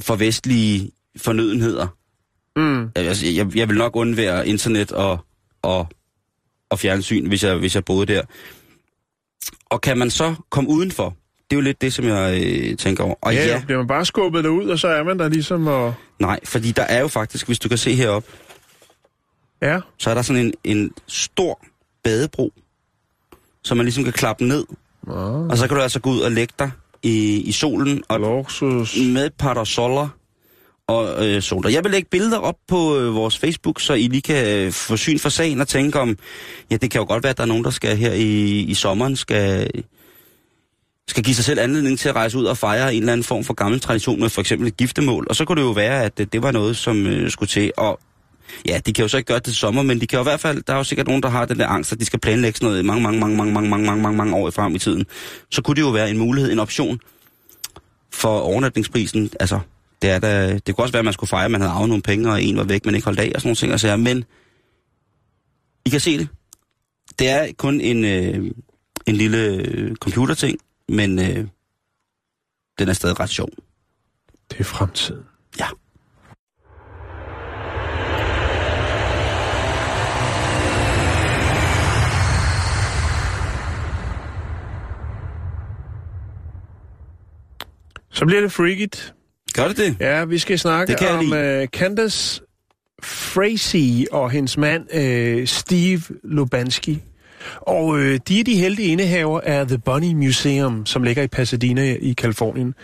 [0.00, 1.86] for vestlige fornødenheder.
[2.56, 2.90] Mm.
[2.94, 5.18] Altså, jeg, jeg vil nok undvære internet og,
[5.62, 5.88] og,
[6.70, 8.22] og fjernsyn, hvis jeg, hvis jeg boede der.
[9.66, 11.16] Og kan man så komme udenfor?
[11.50, 13.14] Det er jo lidt det, som jeg øh, tænker over.
[13.22, 15.94] Og Ja, ja, bliver man bare skubbet derud, og så er man der ligesom og...
[16.18, 18.24] nej, fordi der er jo faktisk, hvis du kan se herop,
[19.62, 21.60] Ja, så er der sådan en, en stor
[22.04, 22.52] badebro,
[23.64, 24.64] som man ligesom kan klappe ned.
[25.06, 26.70] Nå, Og så kan du altså gå ud og lægge dig
[27.02, 28.96] i, i solen og luksus.
[28.96, 30.08] med parasoller
[30.86, 31.70] og øh, soler.
[31.70, 34.96] Jeg vil lægge billeder op på øh, vores Facebook, så I lige kan øh, få
[34.96, 36.18] syn for sagen og tænke om,
[36.70, 38.74] ja, det kan jo godt være, at der er nogen, der skal her i, i
[38.74, 39.70] sommeren, skal,
[41.08, 43.44] skal give sig selv anledning til at rejse ud og fejre en eller anden form
[43.44, 45.26] for gammel tradition med for eksempel et giftemål.
[45.30, 47.72] Og så kunne det jo være, at det, det var noget, som øh, skulle til.
[47.76, 48.00] Og
[48.66, 50.28] ja, de kan jo så ikke gøre det til sommer, men de kan jo i
[50.30, 52.20] hvert fald, der er jo sikkert nogen, der har den der angst, at de skal
[52.20, 54.78] planlægge sådan noget mange, mange, mange, mange, mange, mange, mange, mange, mange år frem i
[54.78, 55.06] tiden.
[55.50, 57.00] Så kunne det jo være en mulighed, en option
[58.12, 59.30] for overnatningsprisen.
[59.40, 59.60] Altså,
[60.02, 61.88] det, er da, det kunne også være, at man skulle fejre, at man havde arvet
[61.88, 63.72] nogle penge, og en var væk, men ikke holdt af, og sådan nogle ting.
[63.72, 64.24] Altså, men
[65.86, 66.28] I kan se det.
[67.18, 68.50] Det er kun en, øh,
[69.06, 71.46] en lille øh, computerting, men øh,
[72.78, 73.48] den er stadig ret sjov.
[74.50, 75.22] Det er fremtiden.
[75.58, 75.66] Ja.
[88.12, 89.14] Så bliver det freakigt.
[89.54, 89.96] Gør det det?
[90.00, 92.40] Ja, vi skal snakke Det om uh, Candace
[93.02, 97.02] Frazee og hendes mand uh, Steve Lubanski.
[97.56, 101.96] Og uh, de er de heldige indehaver af The Bunny Museum, som ligger i Pasadena
[102.00, 102.74] i Kalifornien.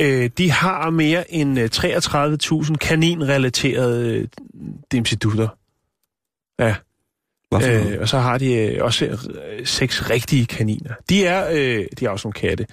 [0.00, 5.48] Uh, de har mere end uh, 33.000 kaninrelaterede uh, dimsidutter.
[6.58, 6.68] Ja?
[6.68, 6.74] Øh,
[7.62, 10.94] Øh, og så har de øh, også øh, seks rigtige kaniner.
[11.08, 12.66] De er, øh, de er også nogle katte.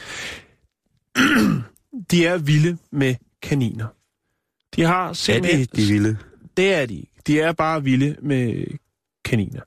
[2.12, 3.88] de er vilde med kaniner.
[4.76, 5.60] De har er simpelthen...
[5.60, 6.18] det de vilde?
[6.58, 7.06] Det er de.
[7.28, 8.66] De er bare vilde med
[9.26, 9.62] kaniner.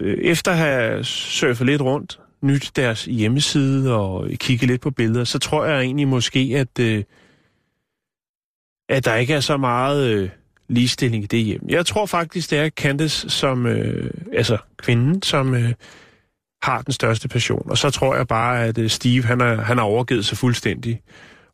[0.00, 5.24] Øh, Efter at have surfet lidt rundt, nyt deres hjemmeside og kigget lidt på billeder,
[5.24, 7.04] så tror jeg egentlig måske, at, øh,
[8.88, 10.30] at der ikke er så meget øh,
[10.68, 11.62] ligestilling i det hjem.
[11.68, 15.72] Jeg tror faktisk, det er Candace, som, øh, altså kvinden, som øh,
[16.62, 17.70] har den største passion.
[17.70, 21.00] Og så tror jeg bare, at øh, Steve, han, er, han har overgivet sig fuldstændig.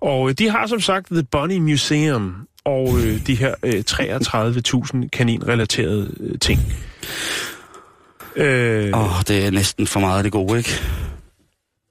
[0.01, 2.35] Og øh, de har som sagt The Bunny Museum,
[2.65, 6.61] og øh, de her øh, 33.000 kaninrelaterede øh, ting.
[8.37, 10.81] Øh, Åh, oh, det er næsten for meget af det gode, ikke?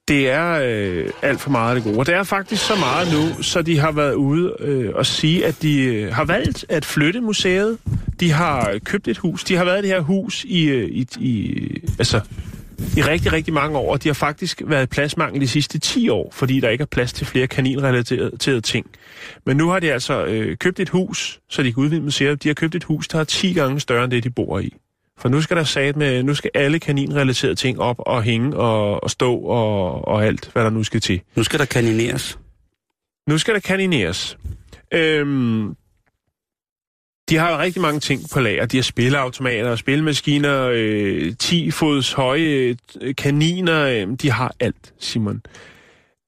[0.08, 1.98] det er øh, alt for meget af det gode.
[1.98, 5.46] Og det er faktisk så meget nu, så de har været ude øh, og sige,
[5.46, 7.78] at de øh, har valgt at flytte museet.
[8.20, 9.44] De har købt et hus.
[9.44, 11.64] De har været i det her hus i, øh, i, i,
[11.98, 12.20] altså,
[12.96, 13.92] i rigtig, rigtig mange år.
[13.92, 17.12] Og de har faktisk været pladsmangel de sidste 10 år, fordi der ikke er plads
[17.12, 18.86] til flere kaninrelaterede ting.
[19.46, 22.42] Men nu har de altså øh, købt et hus, så de kan udvide museet.
[22.42, 24.74] De har købt et hus, der er 10 gange større end det, de bor i.
[25.18, 29.02] For nu skal der sat med, nu skal alle kaninrelaterede ting op og hænge og,
[29.02, 31.20] og stå og, og alt, hvad der nu skal til.
[31.36, 32.38] Nu skal der kanineres.
[33.28, 34.38] Nu skal der kanineres.
[34.94, 35.74] Øhm,
[37.28, 38.66] de har rigtig mange ting på lager.
[38.66, 43.84] De har spilleautomater, spilmaskiner, øh, 10 fods høje øh, kaniner.
[43.84, 45.42] Øh, de har alt, Simon.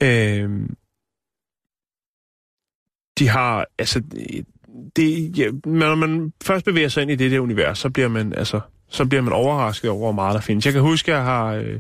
[0.03, 0.51] Øh,
[3.19, 4.03] de har, altså,
[4.97, 8.33] det, ja, når man først bevæger sig ind i det der univers, så bliver man,
[8.33, 10.67] altså, så bliver man overrasket over, hvor meget der findes.
[10.67, 11.55] Jeg kan huske, at jeg har...
[11.55, 11.79] Øh,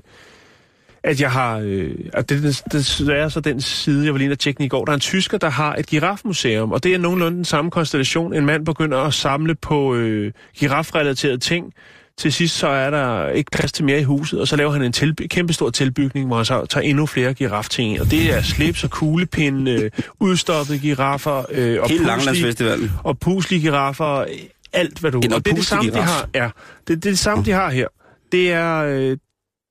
[1.04, 1.58] at jeg har...
[1.64, 4.68] Øh, at det, det, det, er så den side, jeg var lige at tjekke i
[4.68, 4.84] går.
[4.84, 8.34] Der er en tysker, der har et girafmuseum, og det er nogenlunde den samme konstellation.
[8.34, 11.72] En mand begynder at samle på øh, girafrelaterede ting.
[12.18, 14.82] Til sidst så er der ikke plads til mere i huset, og så laver han
[14.82, 18.00] en tilby- kæmpestor tilbygning, hvor han så tager endnu flere girafting.
[18.00, 19.90] Og det er slips og kuglepinde, øh,
[20.20, 22.90] udstoppede giraffer, øh, og, Hele puslige, Langlandsfestivalen.
[23.04, 24.24] og puslige giraffer,
[24.72, 25.20] alt hvad du...
[25.20, 26.06] En og det er det samme, de giraf.
[26.06, 26.28] har.
[26.34, 26.50] Ja,
[26.88, 27.86] det, det er det samme, de har her.
[28.32, 29.16] Det er, øh,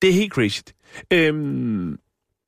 [0.02, 0.62] det er helt crazy.
[1.14, 2.00] Øhm,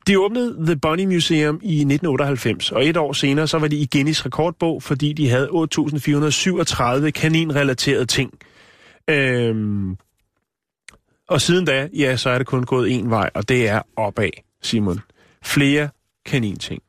[0.07, 3.87] de åbnede The Bunny Museum i 1998, og et år senere så var de i
[3.91, 8.33] Guinness rekordbog, fordi de havde 8.437 kaninrelaterede ting.
[9.07, 9.97] Øhm,
[11.27, 14.29] og siden da, ja, så er det kun gået en vej, og det er opad,
[14.61, 14.99] Simon.
[15.43, 15.89] Flere
[16.25, 16.81] kaninting.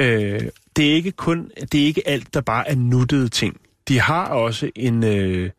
[0.00, 0.40] Øh,
[0.76, 3.60] det er ikke kun, det er ikke alt, der bare er nuttede ting.
[3.88, 5.50] De har også en, øh,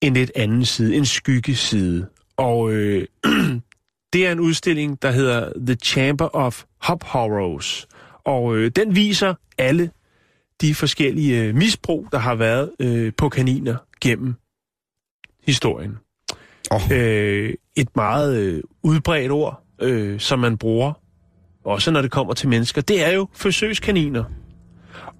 [0.00, 2.06] en lidt anden side, en skyggeside.
[2.36, 3.06] Og øh,
[4.14, 7.88] det er en udstilling, der hedder The Chamber of Hop Horrors.
[8.24, 9.90] Og øh, den viser alle
[10.60, 14.34] de forskellige øh, misbrug, der har været øh, på kaniner gennem
[15.46, 15.98] historien.
[16.70, 16.80] Oh.
[16.92, 20.92] Øh, et meget øh, udbredt ord, øh, som man bruger,
[21.64, 24.24] også når det kommer til mennesker, det er jo forsøgskaniner.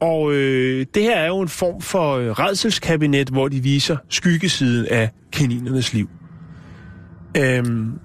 [0.01, 4.87] Og øh, det her er jo en form for øh, redselskabinet, hvor de viser skyggesiden
[4.87, 6.09] af kaninernes liv.
[7.37, 7.99] Øhm,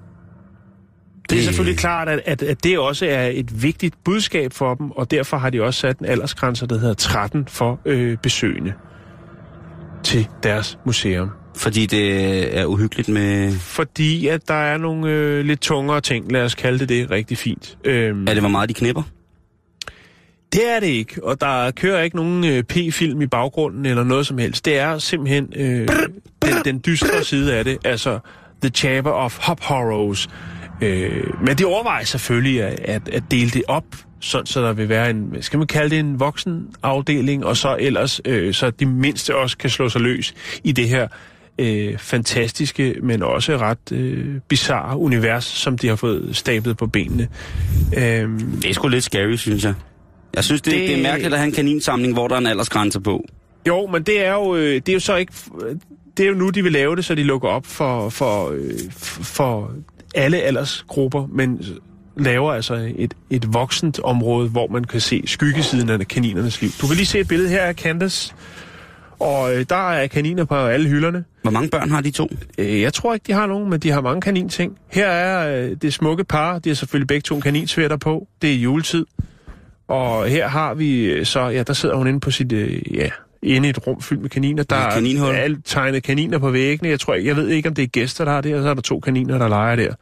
[1.30, 4.92] det er selvfølgelig klart, at, at, at det også er et vigtigt budskab for dem,
[4.92, 8.74] og derfor har de også sat en aldersgrænse, der hedder 13 for øh, besøgende
[10.04, 11.30] til deres museum.
[11.58, 13.52] Fordi det er uhyggeligt med...
[13.52, 17.38] Fordi at der er nogle øh, lidt tungere ting, lad os kalde det det rigtig
[17.38, 17.78] fint.
[17.84, 19.04] Øhm, Er det, hvor meget de knipper?
[20.54, 24.28] Det er det ikke, og der kører ikke nogen øh, P-film i baggrunden eller noget
[24.28, 24.66] som helst.
[24.66, 25.88] Det er simpelthen øh,
[26.42, 28.20] den, den dystre side af det, altså
[28.62, 30.30] The Chamber of Hop Horrors.
[30.82, 33.86] Øh, men det overvejer selvfølgelig at, at, at dele det op,
[34.20, 37.78] sådan, så der vil være en, skal man kalde det, en voksen afdeling, og så
[37.80, 41.08] ellers, øh, så de mindste også kan slå sig løs i det her
[41.60, 47.28] øh, fantastiske, men også ret øh, bizarre univers, som de har fået stablet på benene.
[47.98, 48.30] Øh,
[48.62, 49.74] Det er sgu lidt scary, synes jeg.
[50.36, 50.80] Jeg synes, det, det...
[50.90, 53.24] Det- er mærkeligt at have en kaninsamling, hvor der er en aldersgrænse på.
[53.68, 55.34] Jo, men det er jo, øh, det er jo så ikke...
[56.18, 58.92] Det er jo nu, de vil lave det, så de lukker op for, for, øh,
[59.24, 59.72] for
[60.16, 61.64] alle aldersgrupper, men
[62.18, 66.70] laver altså et, et voksent område, hvor man kan se skyggesiden af kaninernes liv.
[66.82, 68.34] Du kan lige se et billede her af Candace,
[69.20, 71.24] og øh, der er kaniner på alle hylderne.
[71.42, 72.28] Hvor mange børn har de to?
[72.58, 74.78] Øh, jeg tror ikke, de har nogen, men de har mange kaninting.
[74.92, 78.28] Her er øh, det smukke par, de har selvfølgelig begge to kaninsvætter på.
[78.42, 79.06] Det er juletid.
[79.88, 83.10] Og her har vi øh, så, ja, der sidder hun inde på sit, øh, ja,
[83.44, 84.64] inde i et rum fyldt med kaniner.
[84.64, 85.30] Der Et kaninhul.
[85.30, 86.90] er alt tegnet kaniner på væggene.
[86.90, 88.74] Jeg tror jeg ved ikke, om det er gæster, der har det, og så er
[88.74, 89.94] der to kaniner, der leger der.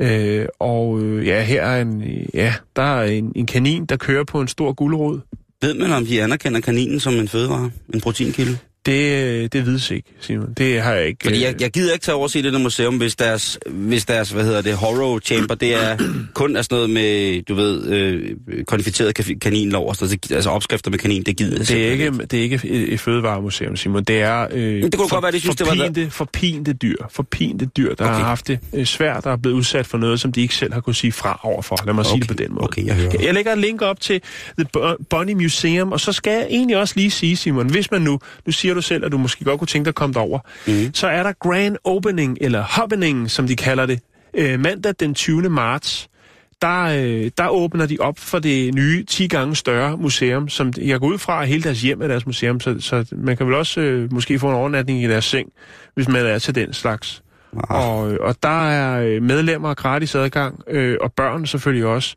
[0.00, 2.02] Øh, og øh, ja, her er en,
[2.34, 5.20] ja, der er en, en kanin, der kører på en stor guldrod.
[5.62, 7.70] Ved man, om de anerkender kaninen som en fødevare?
[7.94, 8.58] En proteinkilde?
[8.86, 10.52] Det, det vides ikke, Simon.
[10.58, 11.18] Det har jeg ikke.
[11.22, 14.04] Fordi øh, jeg, jeg gider ikke tage over se det der museum, hvis deres, hvis
[14.04, 15.98] deres, hvad hedder det, horror chamber, det er
[16.34, 18.30] kun er sådan noget med, du ved, øh,
[18.66, 20.32] konfiteret ka- kaninlov og sådan noget.
[20.36, 23.00] Altså opskrifter med kanin, det gider jeg Det er ikke, det er ikke et, et
[23.00, 24.04] fødevaremuseum, Simon.
[24.04, 26.96] Det er øh, det kunne godt være, de synes, det var forpinte, forpinte dyr.
[27.10, 28.14] Forpinte dyr, der okay.
[28.14, 30.72] Har haft det øh, svært, der er blevet udsat for noget, som de ikke selv
[30.72, 31.78] har kunne sige fra overfor.
[31.86, 32.10] Lad mig okay.
[32.10, 32.64] sige det på den måde.
[32.64, 33.12] Okay, jeg hører.
[33.22, 34.20] Jeg lægger et link op til
[34.58, 38.02] The Bu- Bunny Museum, og så skal jeg egentlig også lige sige, Simon, hvis man
[38.02, 40.38] nu, nu siger du selv, at du måske godt kunne tænke dig at komme derover,
[40.66, 40.94] mm.
[40.94, 44.00] så er der Grand Opening, eller Happening, som de kalder det,
[44.34, 45.48] øh, mandag den 20.
[45.48, 46.08] marts
[46.62, 51.00] der, øh, der åbner de op for det nye 10 gange større museum, som jeg
[51.00, 53.54] går ud fra, at hele deres hjem er deres museum, så, så man kan vel
[53.54, 55.48] også øh, måske få en overnatning i deres seng,
[55.94, 57.22] hvis man er til den slags.
[57.52, 57.78] Wow.
[57.78, 62.14] Og, og der er øh, medlemmer gratis adgang, øh, og børn selvfølgelig også.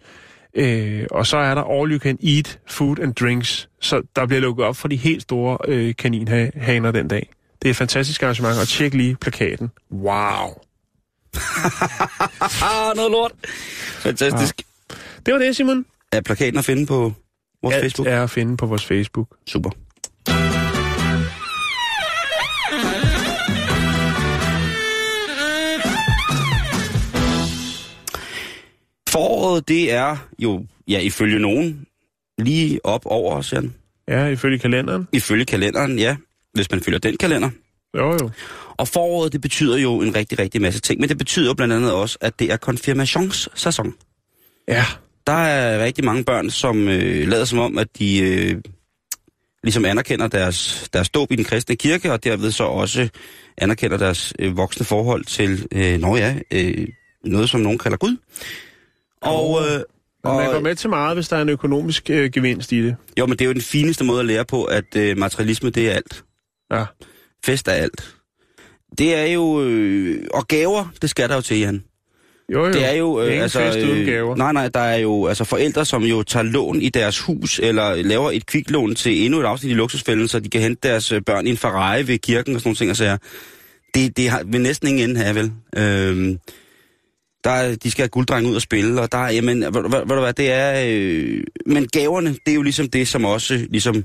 [0.56, 4.42] Øh, og så er der all you can eat food and drinks, så der bliver
[4.42, 7.30] lukket op for de helt store øh, kaninhaner den dag.
[7.62, 9.72] Det er et fantastisk arrangement, og tjek lige plakaten.
[9.92, 10.48] Wow.
[12.62, 13.32] Ah, noget lort.
[14.00, 14.62] Fantastisk.
[15.26, 15.86] Det var det, Simon.
[16.12, 17.14] Er plakaten at finde på
[17.64, 18.08] vores Alt Facebook?
[18.08, 19.28] er at finde på vores Facebook.
[19.48, 19.70] Super.
[29.10, 31.86] Foråret, det er jo, ja, ifølge nogen,
[32.38, 33.74] lige op over os, Jan.
[34.08, 35.08] Ja, ifølge kalenderen.
[35.14, 36.16] Ifølge kalenderen, ja.
[36.54, 37.50] Hvis man følger den kalender.
[37.98, 38.30] Jo, jo.
[38.78, 41.00] Og foråret, det betyder jo en rigtig, rigtig masse ting.
[41.00, 43.94] Men det betyder blandt andet også, at det er konfirmationssæson.
[44.68, 44.86] Ja,
[45.28, 48.62] Der er rigtig mange børn, som øh, lader som om, at de øh,
[49.64, 53.10] ligesom anerkender deres, deres dåb i den kristne kirke, og derved så også
[53.58, 56.88] anerkender deres øh, voksne forhold til, øh, nå ja, øh,
[57.24, 58.18] noget som nogen kalder Gud.
[59.22, 59.82] Og, øh,
[60.26, 62.96] og man går med til meget, hvis der er en økonomisk øh, gevinst i det.
[63.20, 65.90] jo, men det er jo den fineste måde at lære på, at øh, materialisme, det
[65.90, 66.24] er alt.
[66.72, 66.86] Ja.
[67.46, 68.16] Fest er alt.
[68.98, 69.62] Det er jo...
[69.64, 71.84] Øh, og gaver, det skal der jo til, Jan.
[72.54, 72.74] Jo, jo.
[72.74, 73.14] Det er jo...
[73.14, 74.36] Er ingen altså, fest uden gaver.
[74.36, 77.96] Nej, nej, der er jo altså forældre, som jo tager lån i deres hus, eller
[77.96, 81.22] laver et kviklån til endnu et afsnit i luksusfælden, så de kan hente deres øh,
[81.22, 83.18] børn i en Ferrari ved kirken og sådan nogle ting og sager.
[83.96, 85.52] Det, det har, vil næsten ingen ende have, vel?
[85.78, 86.40] Øhm,
[87.46, 89.90] der er, de skal have gulddreng ud og spille, og der er, jamen, ved, ved,
[89.90, 90.84] ved du hvad, det er...
[90.88, 93.96] Øh, men gaverne, det er jo ligesom det, som også ligesom...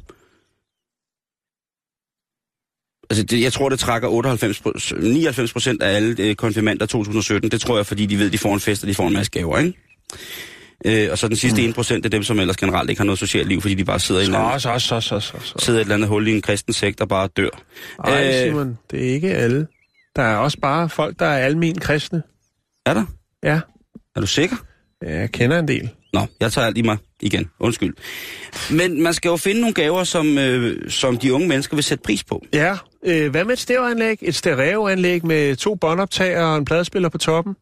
[3.10, 7.50] Altså, det, jeg tror, det trækker 98, pro- 99 procent af alle øh, konfirmander 2017.
[7.50, 9.32] Det tror jeg, fordi de ved, de får en fest, og de får en masse
[9.32, 9.78] gaver, ikke?
[10.84, 13.18] Øh, og så den sidste 1 procent er dem, som ellers generelt ikke har noget
[13.18, 15.54] socialt liv, fordi de bare sidder i, eller anden, Så, så, så, så, så, så.
[15.64, 17.48] sidder et eller andet hul i en kristen sekt og bare dør.
[18.04, 19.66] Ej, Øh, Simon, det er ikke alle.
[20.16, 22.22] Der er også bare folk, der er almen kristne.
[22.86, 23.04] Er der?
[23.42, 23.60] Ja,
[24.16, 24.56] Er du sikker?
[25.02, 25.90] jeg kender en del.
[26.12, 27.50] Nå, jeg tager alt i mig igen.
[27.60, 27.94] Undskyld.
[28.70, 32.02] Men man skal jo finde nogle gaver, som, øh, som de unge mennesker vil sætte
[32.02, 32.44] pris på.
[32.52, 32.76] Ja,
[33.06, 34.18] øh, hvad med et stereoanlæg?
[34.22, 37.54] Et stereoanlæg med to båndoptager og en pladespiller på toppen?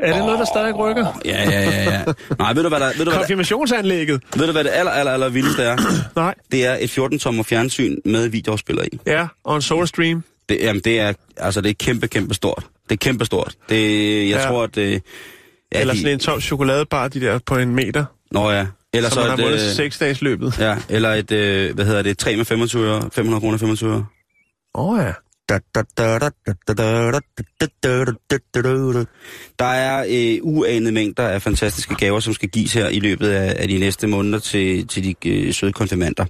[0.00, 1.20] Er det oh, noget, der stadig rykker?
[1.24, 2.04] Ja, ja, ja, ja.
[2.38, 4.22] Nej, ved du, hvad, der, ved du, hvad, der, Konfirmationsanlægget?
[4.36, 5.76] ved du, hvad det aller, aller, aller vildeste er?
[6.16, 6.34] Nej.
[6.52, 8.98] Det er et 14-tommer fjernsyn med videoafspiller i.
[9.06, 10.24] Ja, og en SolarStream.
[10.48, 12.66] Det, jamen, det er, altså, det er kæmpe, kæmpe stort.
[12.90, 13.54] Det er kæmpe stort.
[13.68, 14.46] Det, jeg Ja.
[14.48, 14.76] tror, at...
[14.78, 15.00] Øh, ja,
[15.80, 18.04] Eller de- sådan en tom chokoladebar, de der på en meter.
[18.32, 18.66] Nå ja.
[18.92, 20.58] Eller Så så, man har et, vundet øh, seks dages løbet.
[20.58, 24.06] Ja, eller et, øh, hvad hedder det, 3 med 25 øre, 500 kroner 25 øre.
[24.74, 25.12] Åh oh, ja.
[29.58, 33.56] Der er øh, uanede mængder af fantastiske gaver, som skal gives her i løbet af,
[33.62, 36.24] af de næste måneder til, til de øh, søde konfirmander.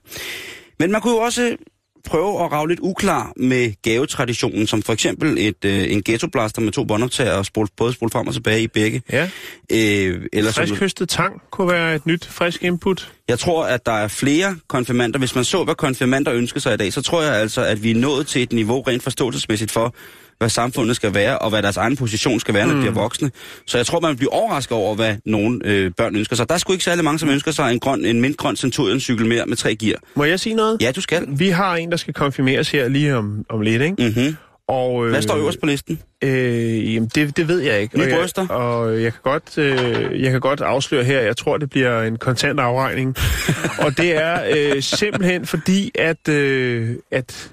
[0.78, 1.56] Men man kunne jo også
[2.04, 6.72] prøve at rave lidt uklar med gavetraditionen, som for eksempel et, øh, en ghettoblaster med
[6.72, 9.02] to båndoptager og spole, både spole frem og tilbage i begge.
[9.12, 9.28] Ja,
[9.72, 13.12] Øh, eller som, frisk høstet tang kunne være et nyt, frisk input.
[13.28, 15.18] jeg tror, at der er flere konfirmander.
[15.18, 17.90] Hvis man så, hvad konfirmander ønsker sig i dag, så tror jeg altså, at vi
[17.90, 19.94] er nået til et niveau rent forståelsesmæssigt for,
[20.40, 23.30] hvad samfundet skal være, og hvad deres egen position skal være, når de bliver voksne.
[23.66, 26.48] Så jeg tror, man bliver overrasket over, hvad nogle øh, børn ønsker sig.
[26.48, 29.46] Der er sgu ikke særlig mange, som ønsker sig en, grøn, en mintgrøn Centurion-cykel mere
[29.46, 29.98] med tre gear.
[30.14, 30.82] Må jeg sige noget?
[30.82, 31.26] Ja, du skal.
[31.28, 34.02] Vi har en, der skal konfirmeres her lige om, om lidt, ikke?
[34.02, 34.36] Mm-hmm.
[34.68, 36.00] Og, øh, Hvad står øverst på listen?
[36.24, 37.98] Øh, jamen, det, det ved jeg ikke.
[37.98, 38.48] Nye og jeg, bryster?
[38.48, 42.16] Og jeg kan, godt, øh, jeg kan godt afsløre her, jeg tror, det bliver en
[42.16, 43.16] kontant afregning.
[43.84, 47.50] og det er øh, simpelthen fordi, at, øh, at,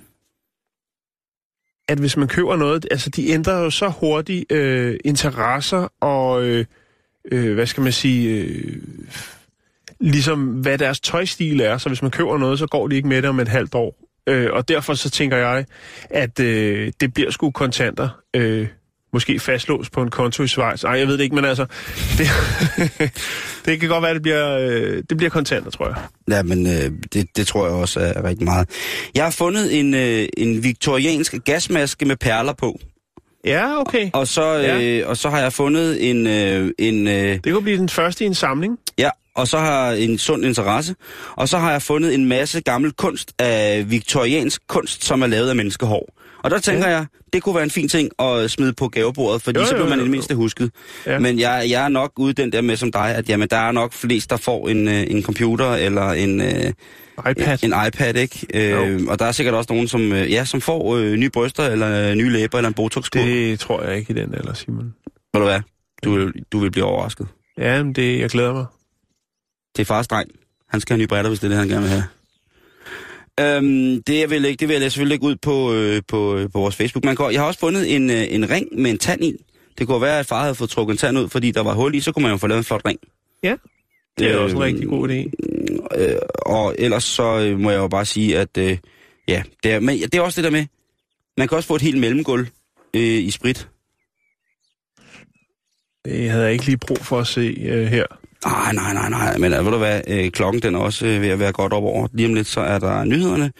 [1.88, 6.65] at hvis man køber noget, altså de ændrer jo så hurtigt øh, interesser og, øh,
[7.31, 8.77] øh, hvad skal man sige, øh,
[9.99, 11.77] ligesom hvad deres tøjstil er.
[11.77, 13.95] Så hvis man køber noget, så går de ikke med det om et halvt år.
[14.27, 15.65] Øh, og derfor så tænker jeg,
[16.09, 18.21] at øh, det bliver sgu kontanter.
[18.33, 18.67] Øh,
[19.13, 20.83] måske fastlåst på en konto i Schweiz.
[20.83, 21.65] Ej, jeg ved det ikke, men altså,
[22.17, 22.27] det,
[23.65, 25.95] det kan godt være, at det bliver, øh, det bliver kontanter, tror jeg.
[26.29, 28.69] Ja, men øh, det, det tror jeg også er rigtig meget.
[29.15, 32.79] Jeg har fundet en, øh, en viktoriansk gasmaske med perler på.
[33.45, 34.09] Ja, okay.
[34.13, 34.63] Og så, øh,
[34.97, 35.05] Ja.
[35.07, 38.27] og så har jeg fundet en, øh, en øh, Det kunne blive den første i
[38.27, 38.77] en samling.
[38.97, 40.95] ja, og så har en sund interesse.
[41.35, 45.49] Og så har jeg fundet en masse gammel kunst af viktoriansk kunst, som er lavet
[45.49, 46.13] af menneskehår.
[46.47, 46.95] Og der tænker ja.
[46.97, 49.75] jeg, det kunne være en fin ting at smide på gavebordet, fordi Jo, jo, så
[49.75, 50.11] jo, bliver man jo, i det jo.
[50.11, 50.71] mindste husket.
[51.05, 51.19] Ja.
[51.19, 53.71] Men jeg, jeg er nok ude den der med som dig, at jamen, der er
[53.71, 56.73] nok flest, der får en, øh, en computer eller en, øh,
[57.31, 57.63] iPad.
[57.63, 58.47] en iPad, ikke?
[58.53, 61.63] Øh, og der er sikkert også nogen, som, øh, ja, som får øh, nye bryster
[61.63, 63.19] eller øh, nye læber eller en botox-kur.
[63.19, 63.27] Det...
[63.27, 64.93] Det tror jeg ikke i den alder, Simon.
[65.33, 65.59] Ved du hvad?
[66.03, 67.27] Du, vil- du vil blive overrasket.
[67.57, 68.65] Ja, men det, jeg glæder mig.
[69.75, 70.29] Det er fars dreng.
[70.69, 72.03] Han skal have nye brætter, hvis det er det, han gerne vil have.
[73.39, 76.49] Øhm, det, jeg vil ikke, det vil jeg selvfølgelig lægge ud på, øh, på, øh,
[76.51, 77.05] på vores Facebook.
[77.05, 79.33] Man kan, jeg har også fundet en, øh, en ring med en tand i.
[79.77, 81.95] Det kunne være, at far havde fået trukket en tand ud, fordi der var hul
[81.95, 82.99] i, så kunne man jo få lavet en flot ring.
[83.43, 83.55] Ja,
[84.17, 85.31] det er Øh, også en rigtig god idé.
[85.99, 86.15] Øh,
[86.45, 88.77] og ellers så øh, må jeg jo bare sige, at øh,
[89.27, 90.65] ja, det er, men det er også det der med,
[91.38, 92.47] man kan også få et helt mellemgulv
[92.93, 93.69] øh, i sprit.
[96.05, 98.05] Det havde jeg ikke lige brug for at se øh, her.
[98.45, 99.38] Nej, nej, nej, nej.
[99.38, 101.73] Men øh, ved du hvad, øh, klokken den er også øh, ved at være godt
[101.73, 102.07] op over.
[102.13, 103.51] Lige om lidt, så er der nyhederne,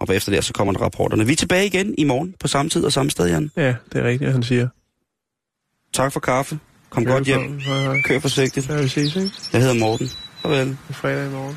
[0.00, 1.26] og bagefter der, så kommer der rapporterne.
[1.26, 3.50] Vi er tilbage igen i morgen på samme tid og samme sted, Jan.
[3.56, 4.68] Ja, det er rigtigt, han siger.
[5.92, 6.58] Tak for kaffe.
[6.90, 7.58] Kom godt hjem.
[7.58, 8.00] Hej, hej.
[8.00, 8.68] Kør forsigtigt.
[8.68, 9.30] Ja, vi ses, ikke?
[9.52, 10.08] Jeg hedder Morten.
[10.42, 10.68] Farvel.
[10.68, 11.56] Det er fredag i morgen.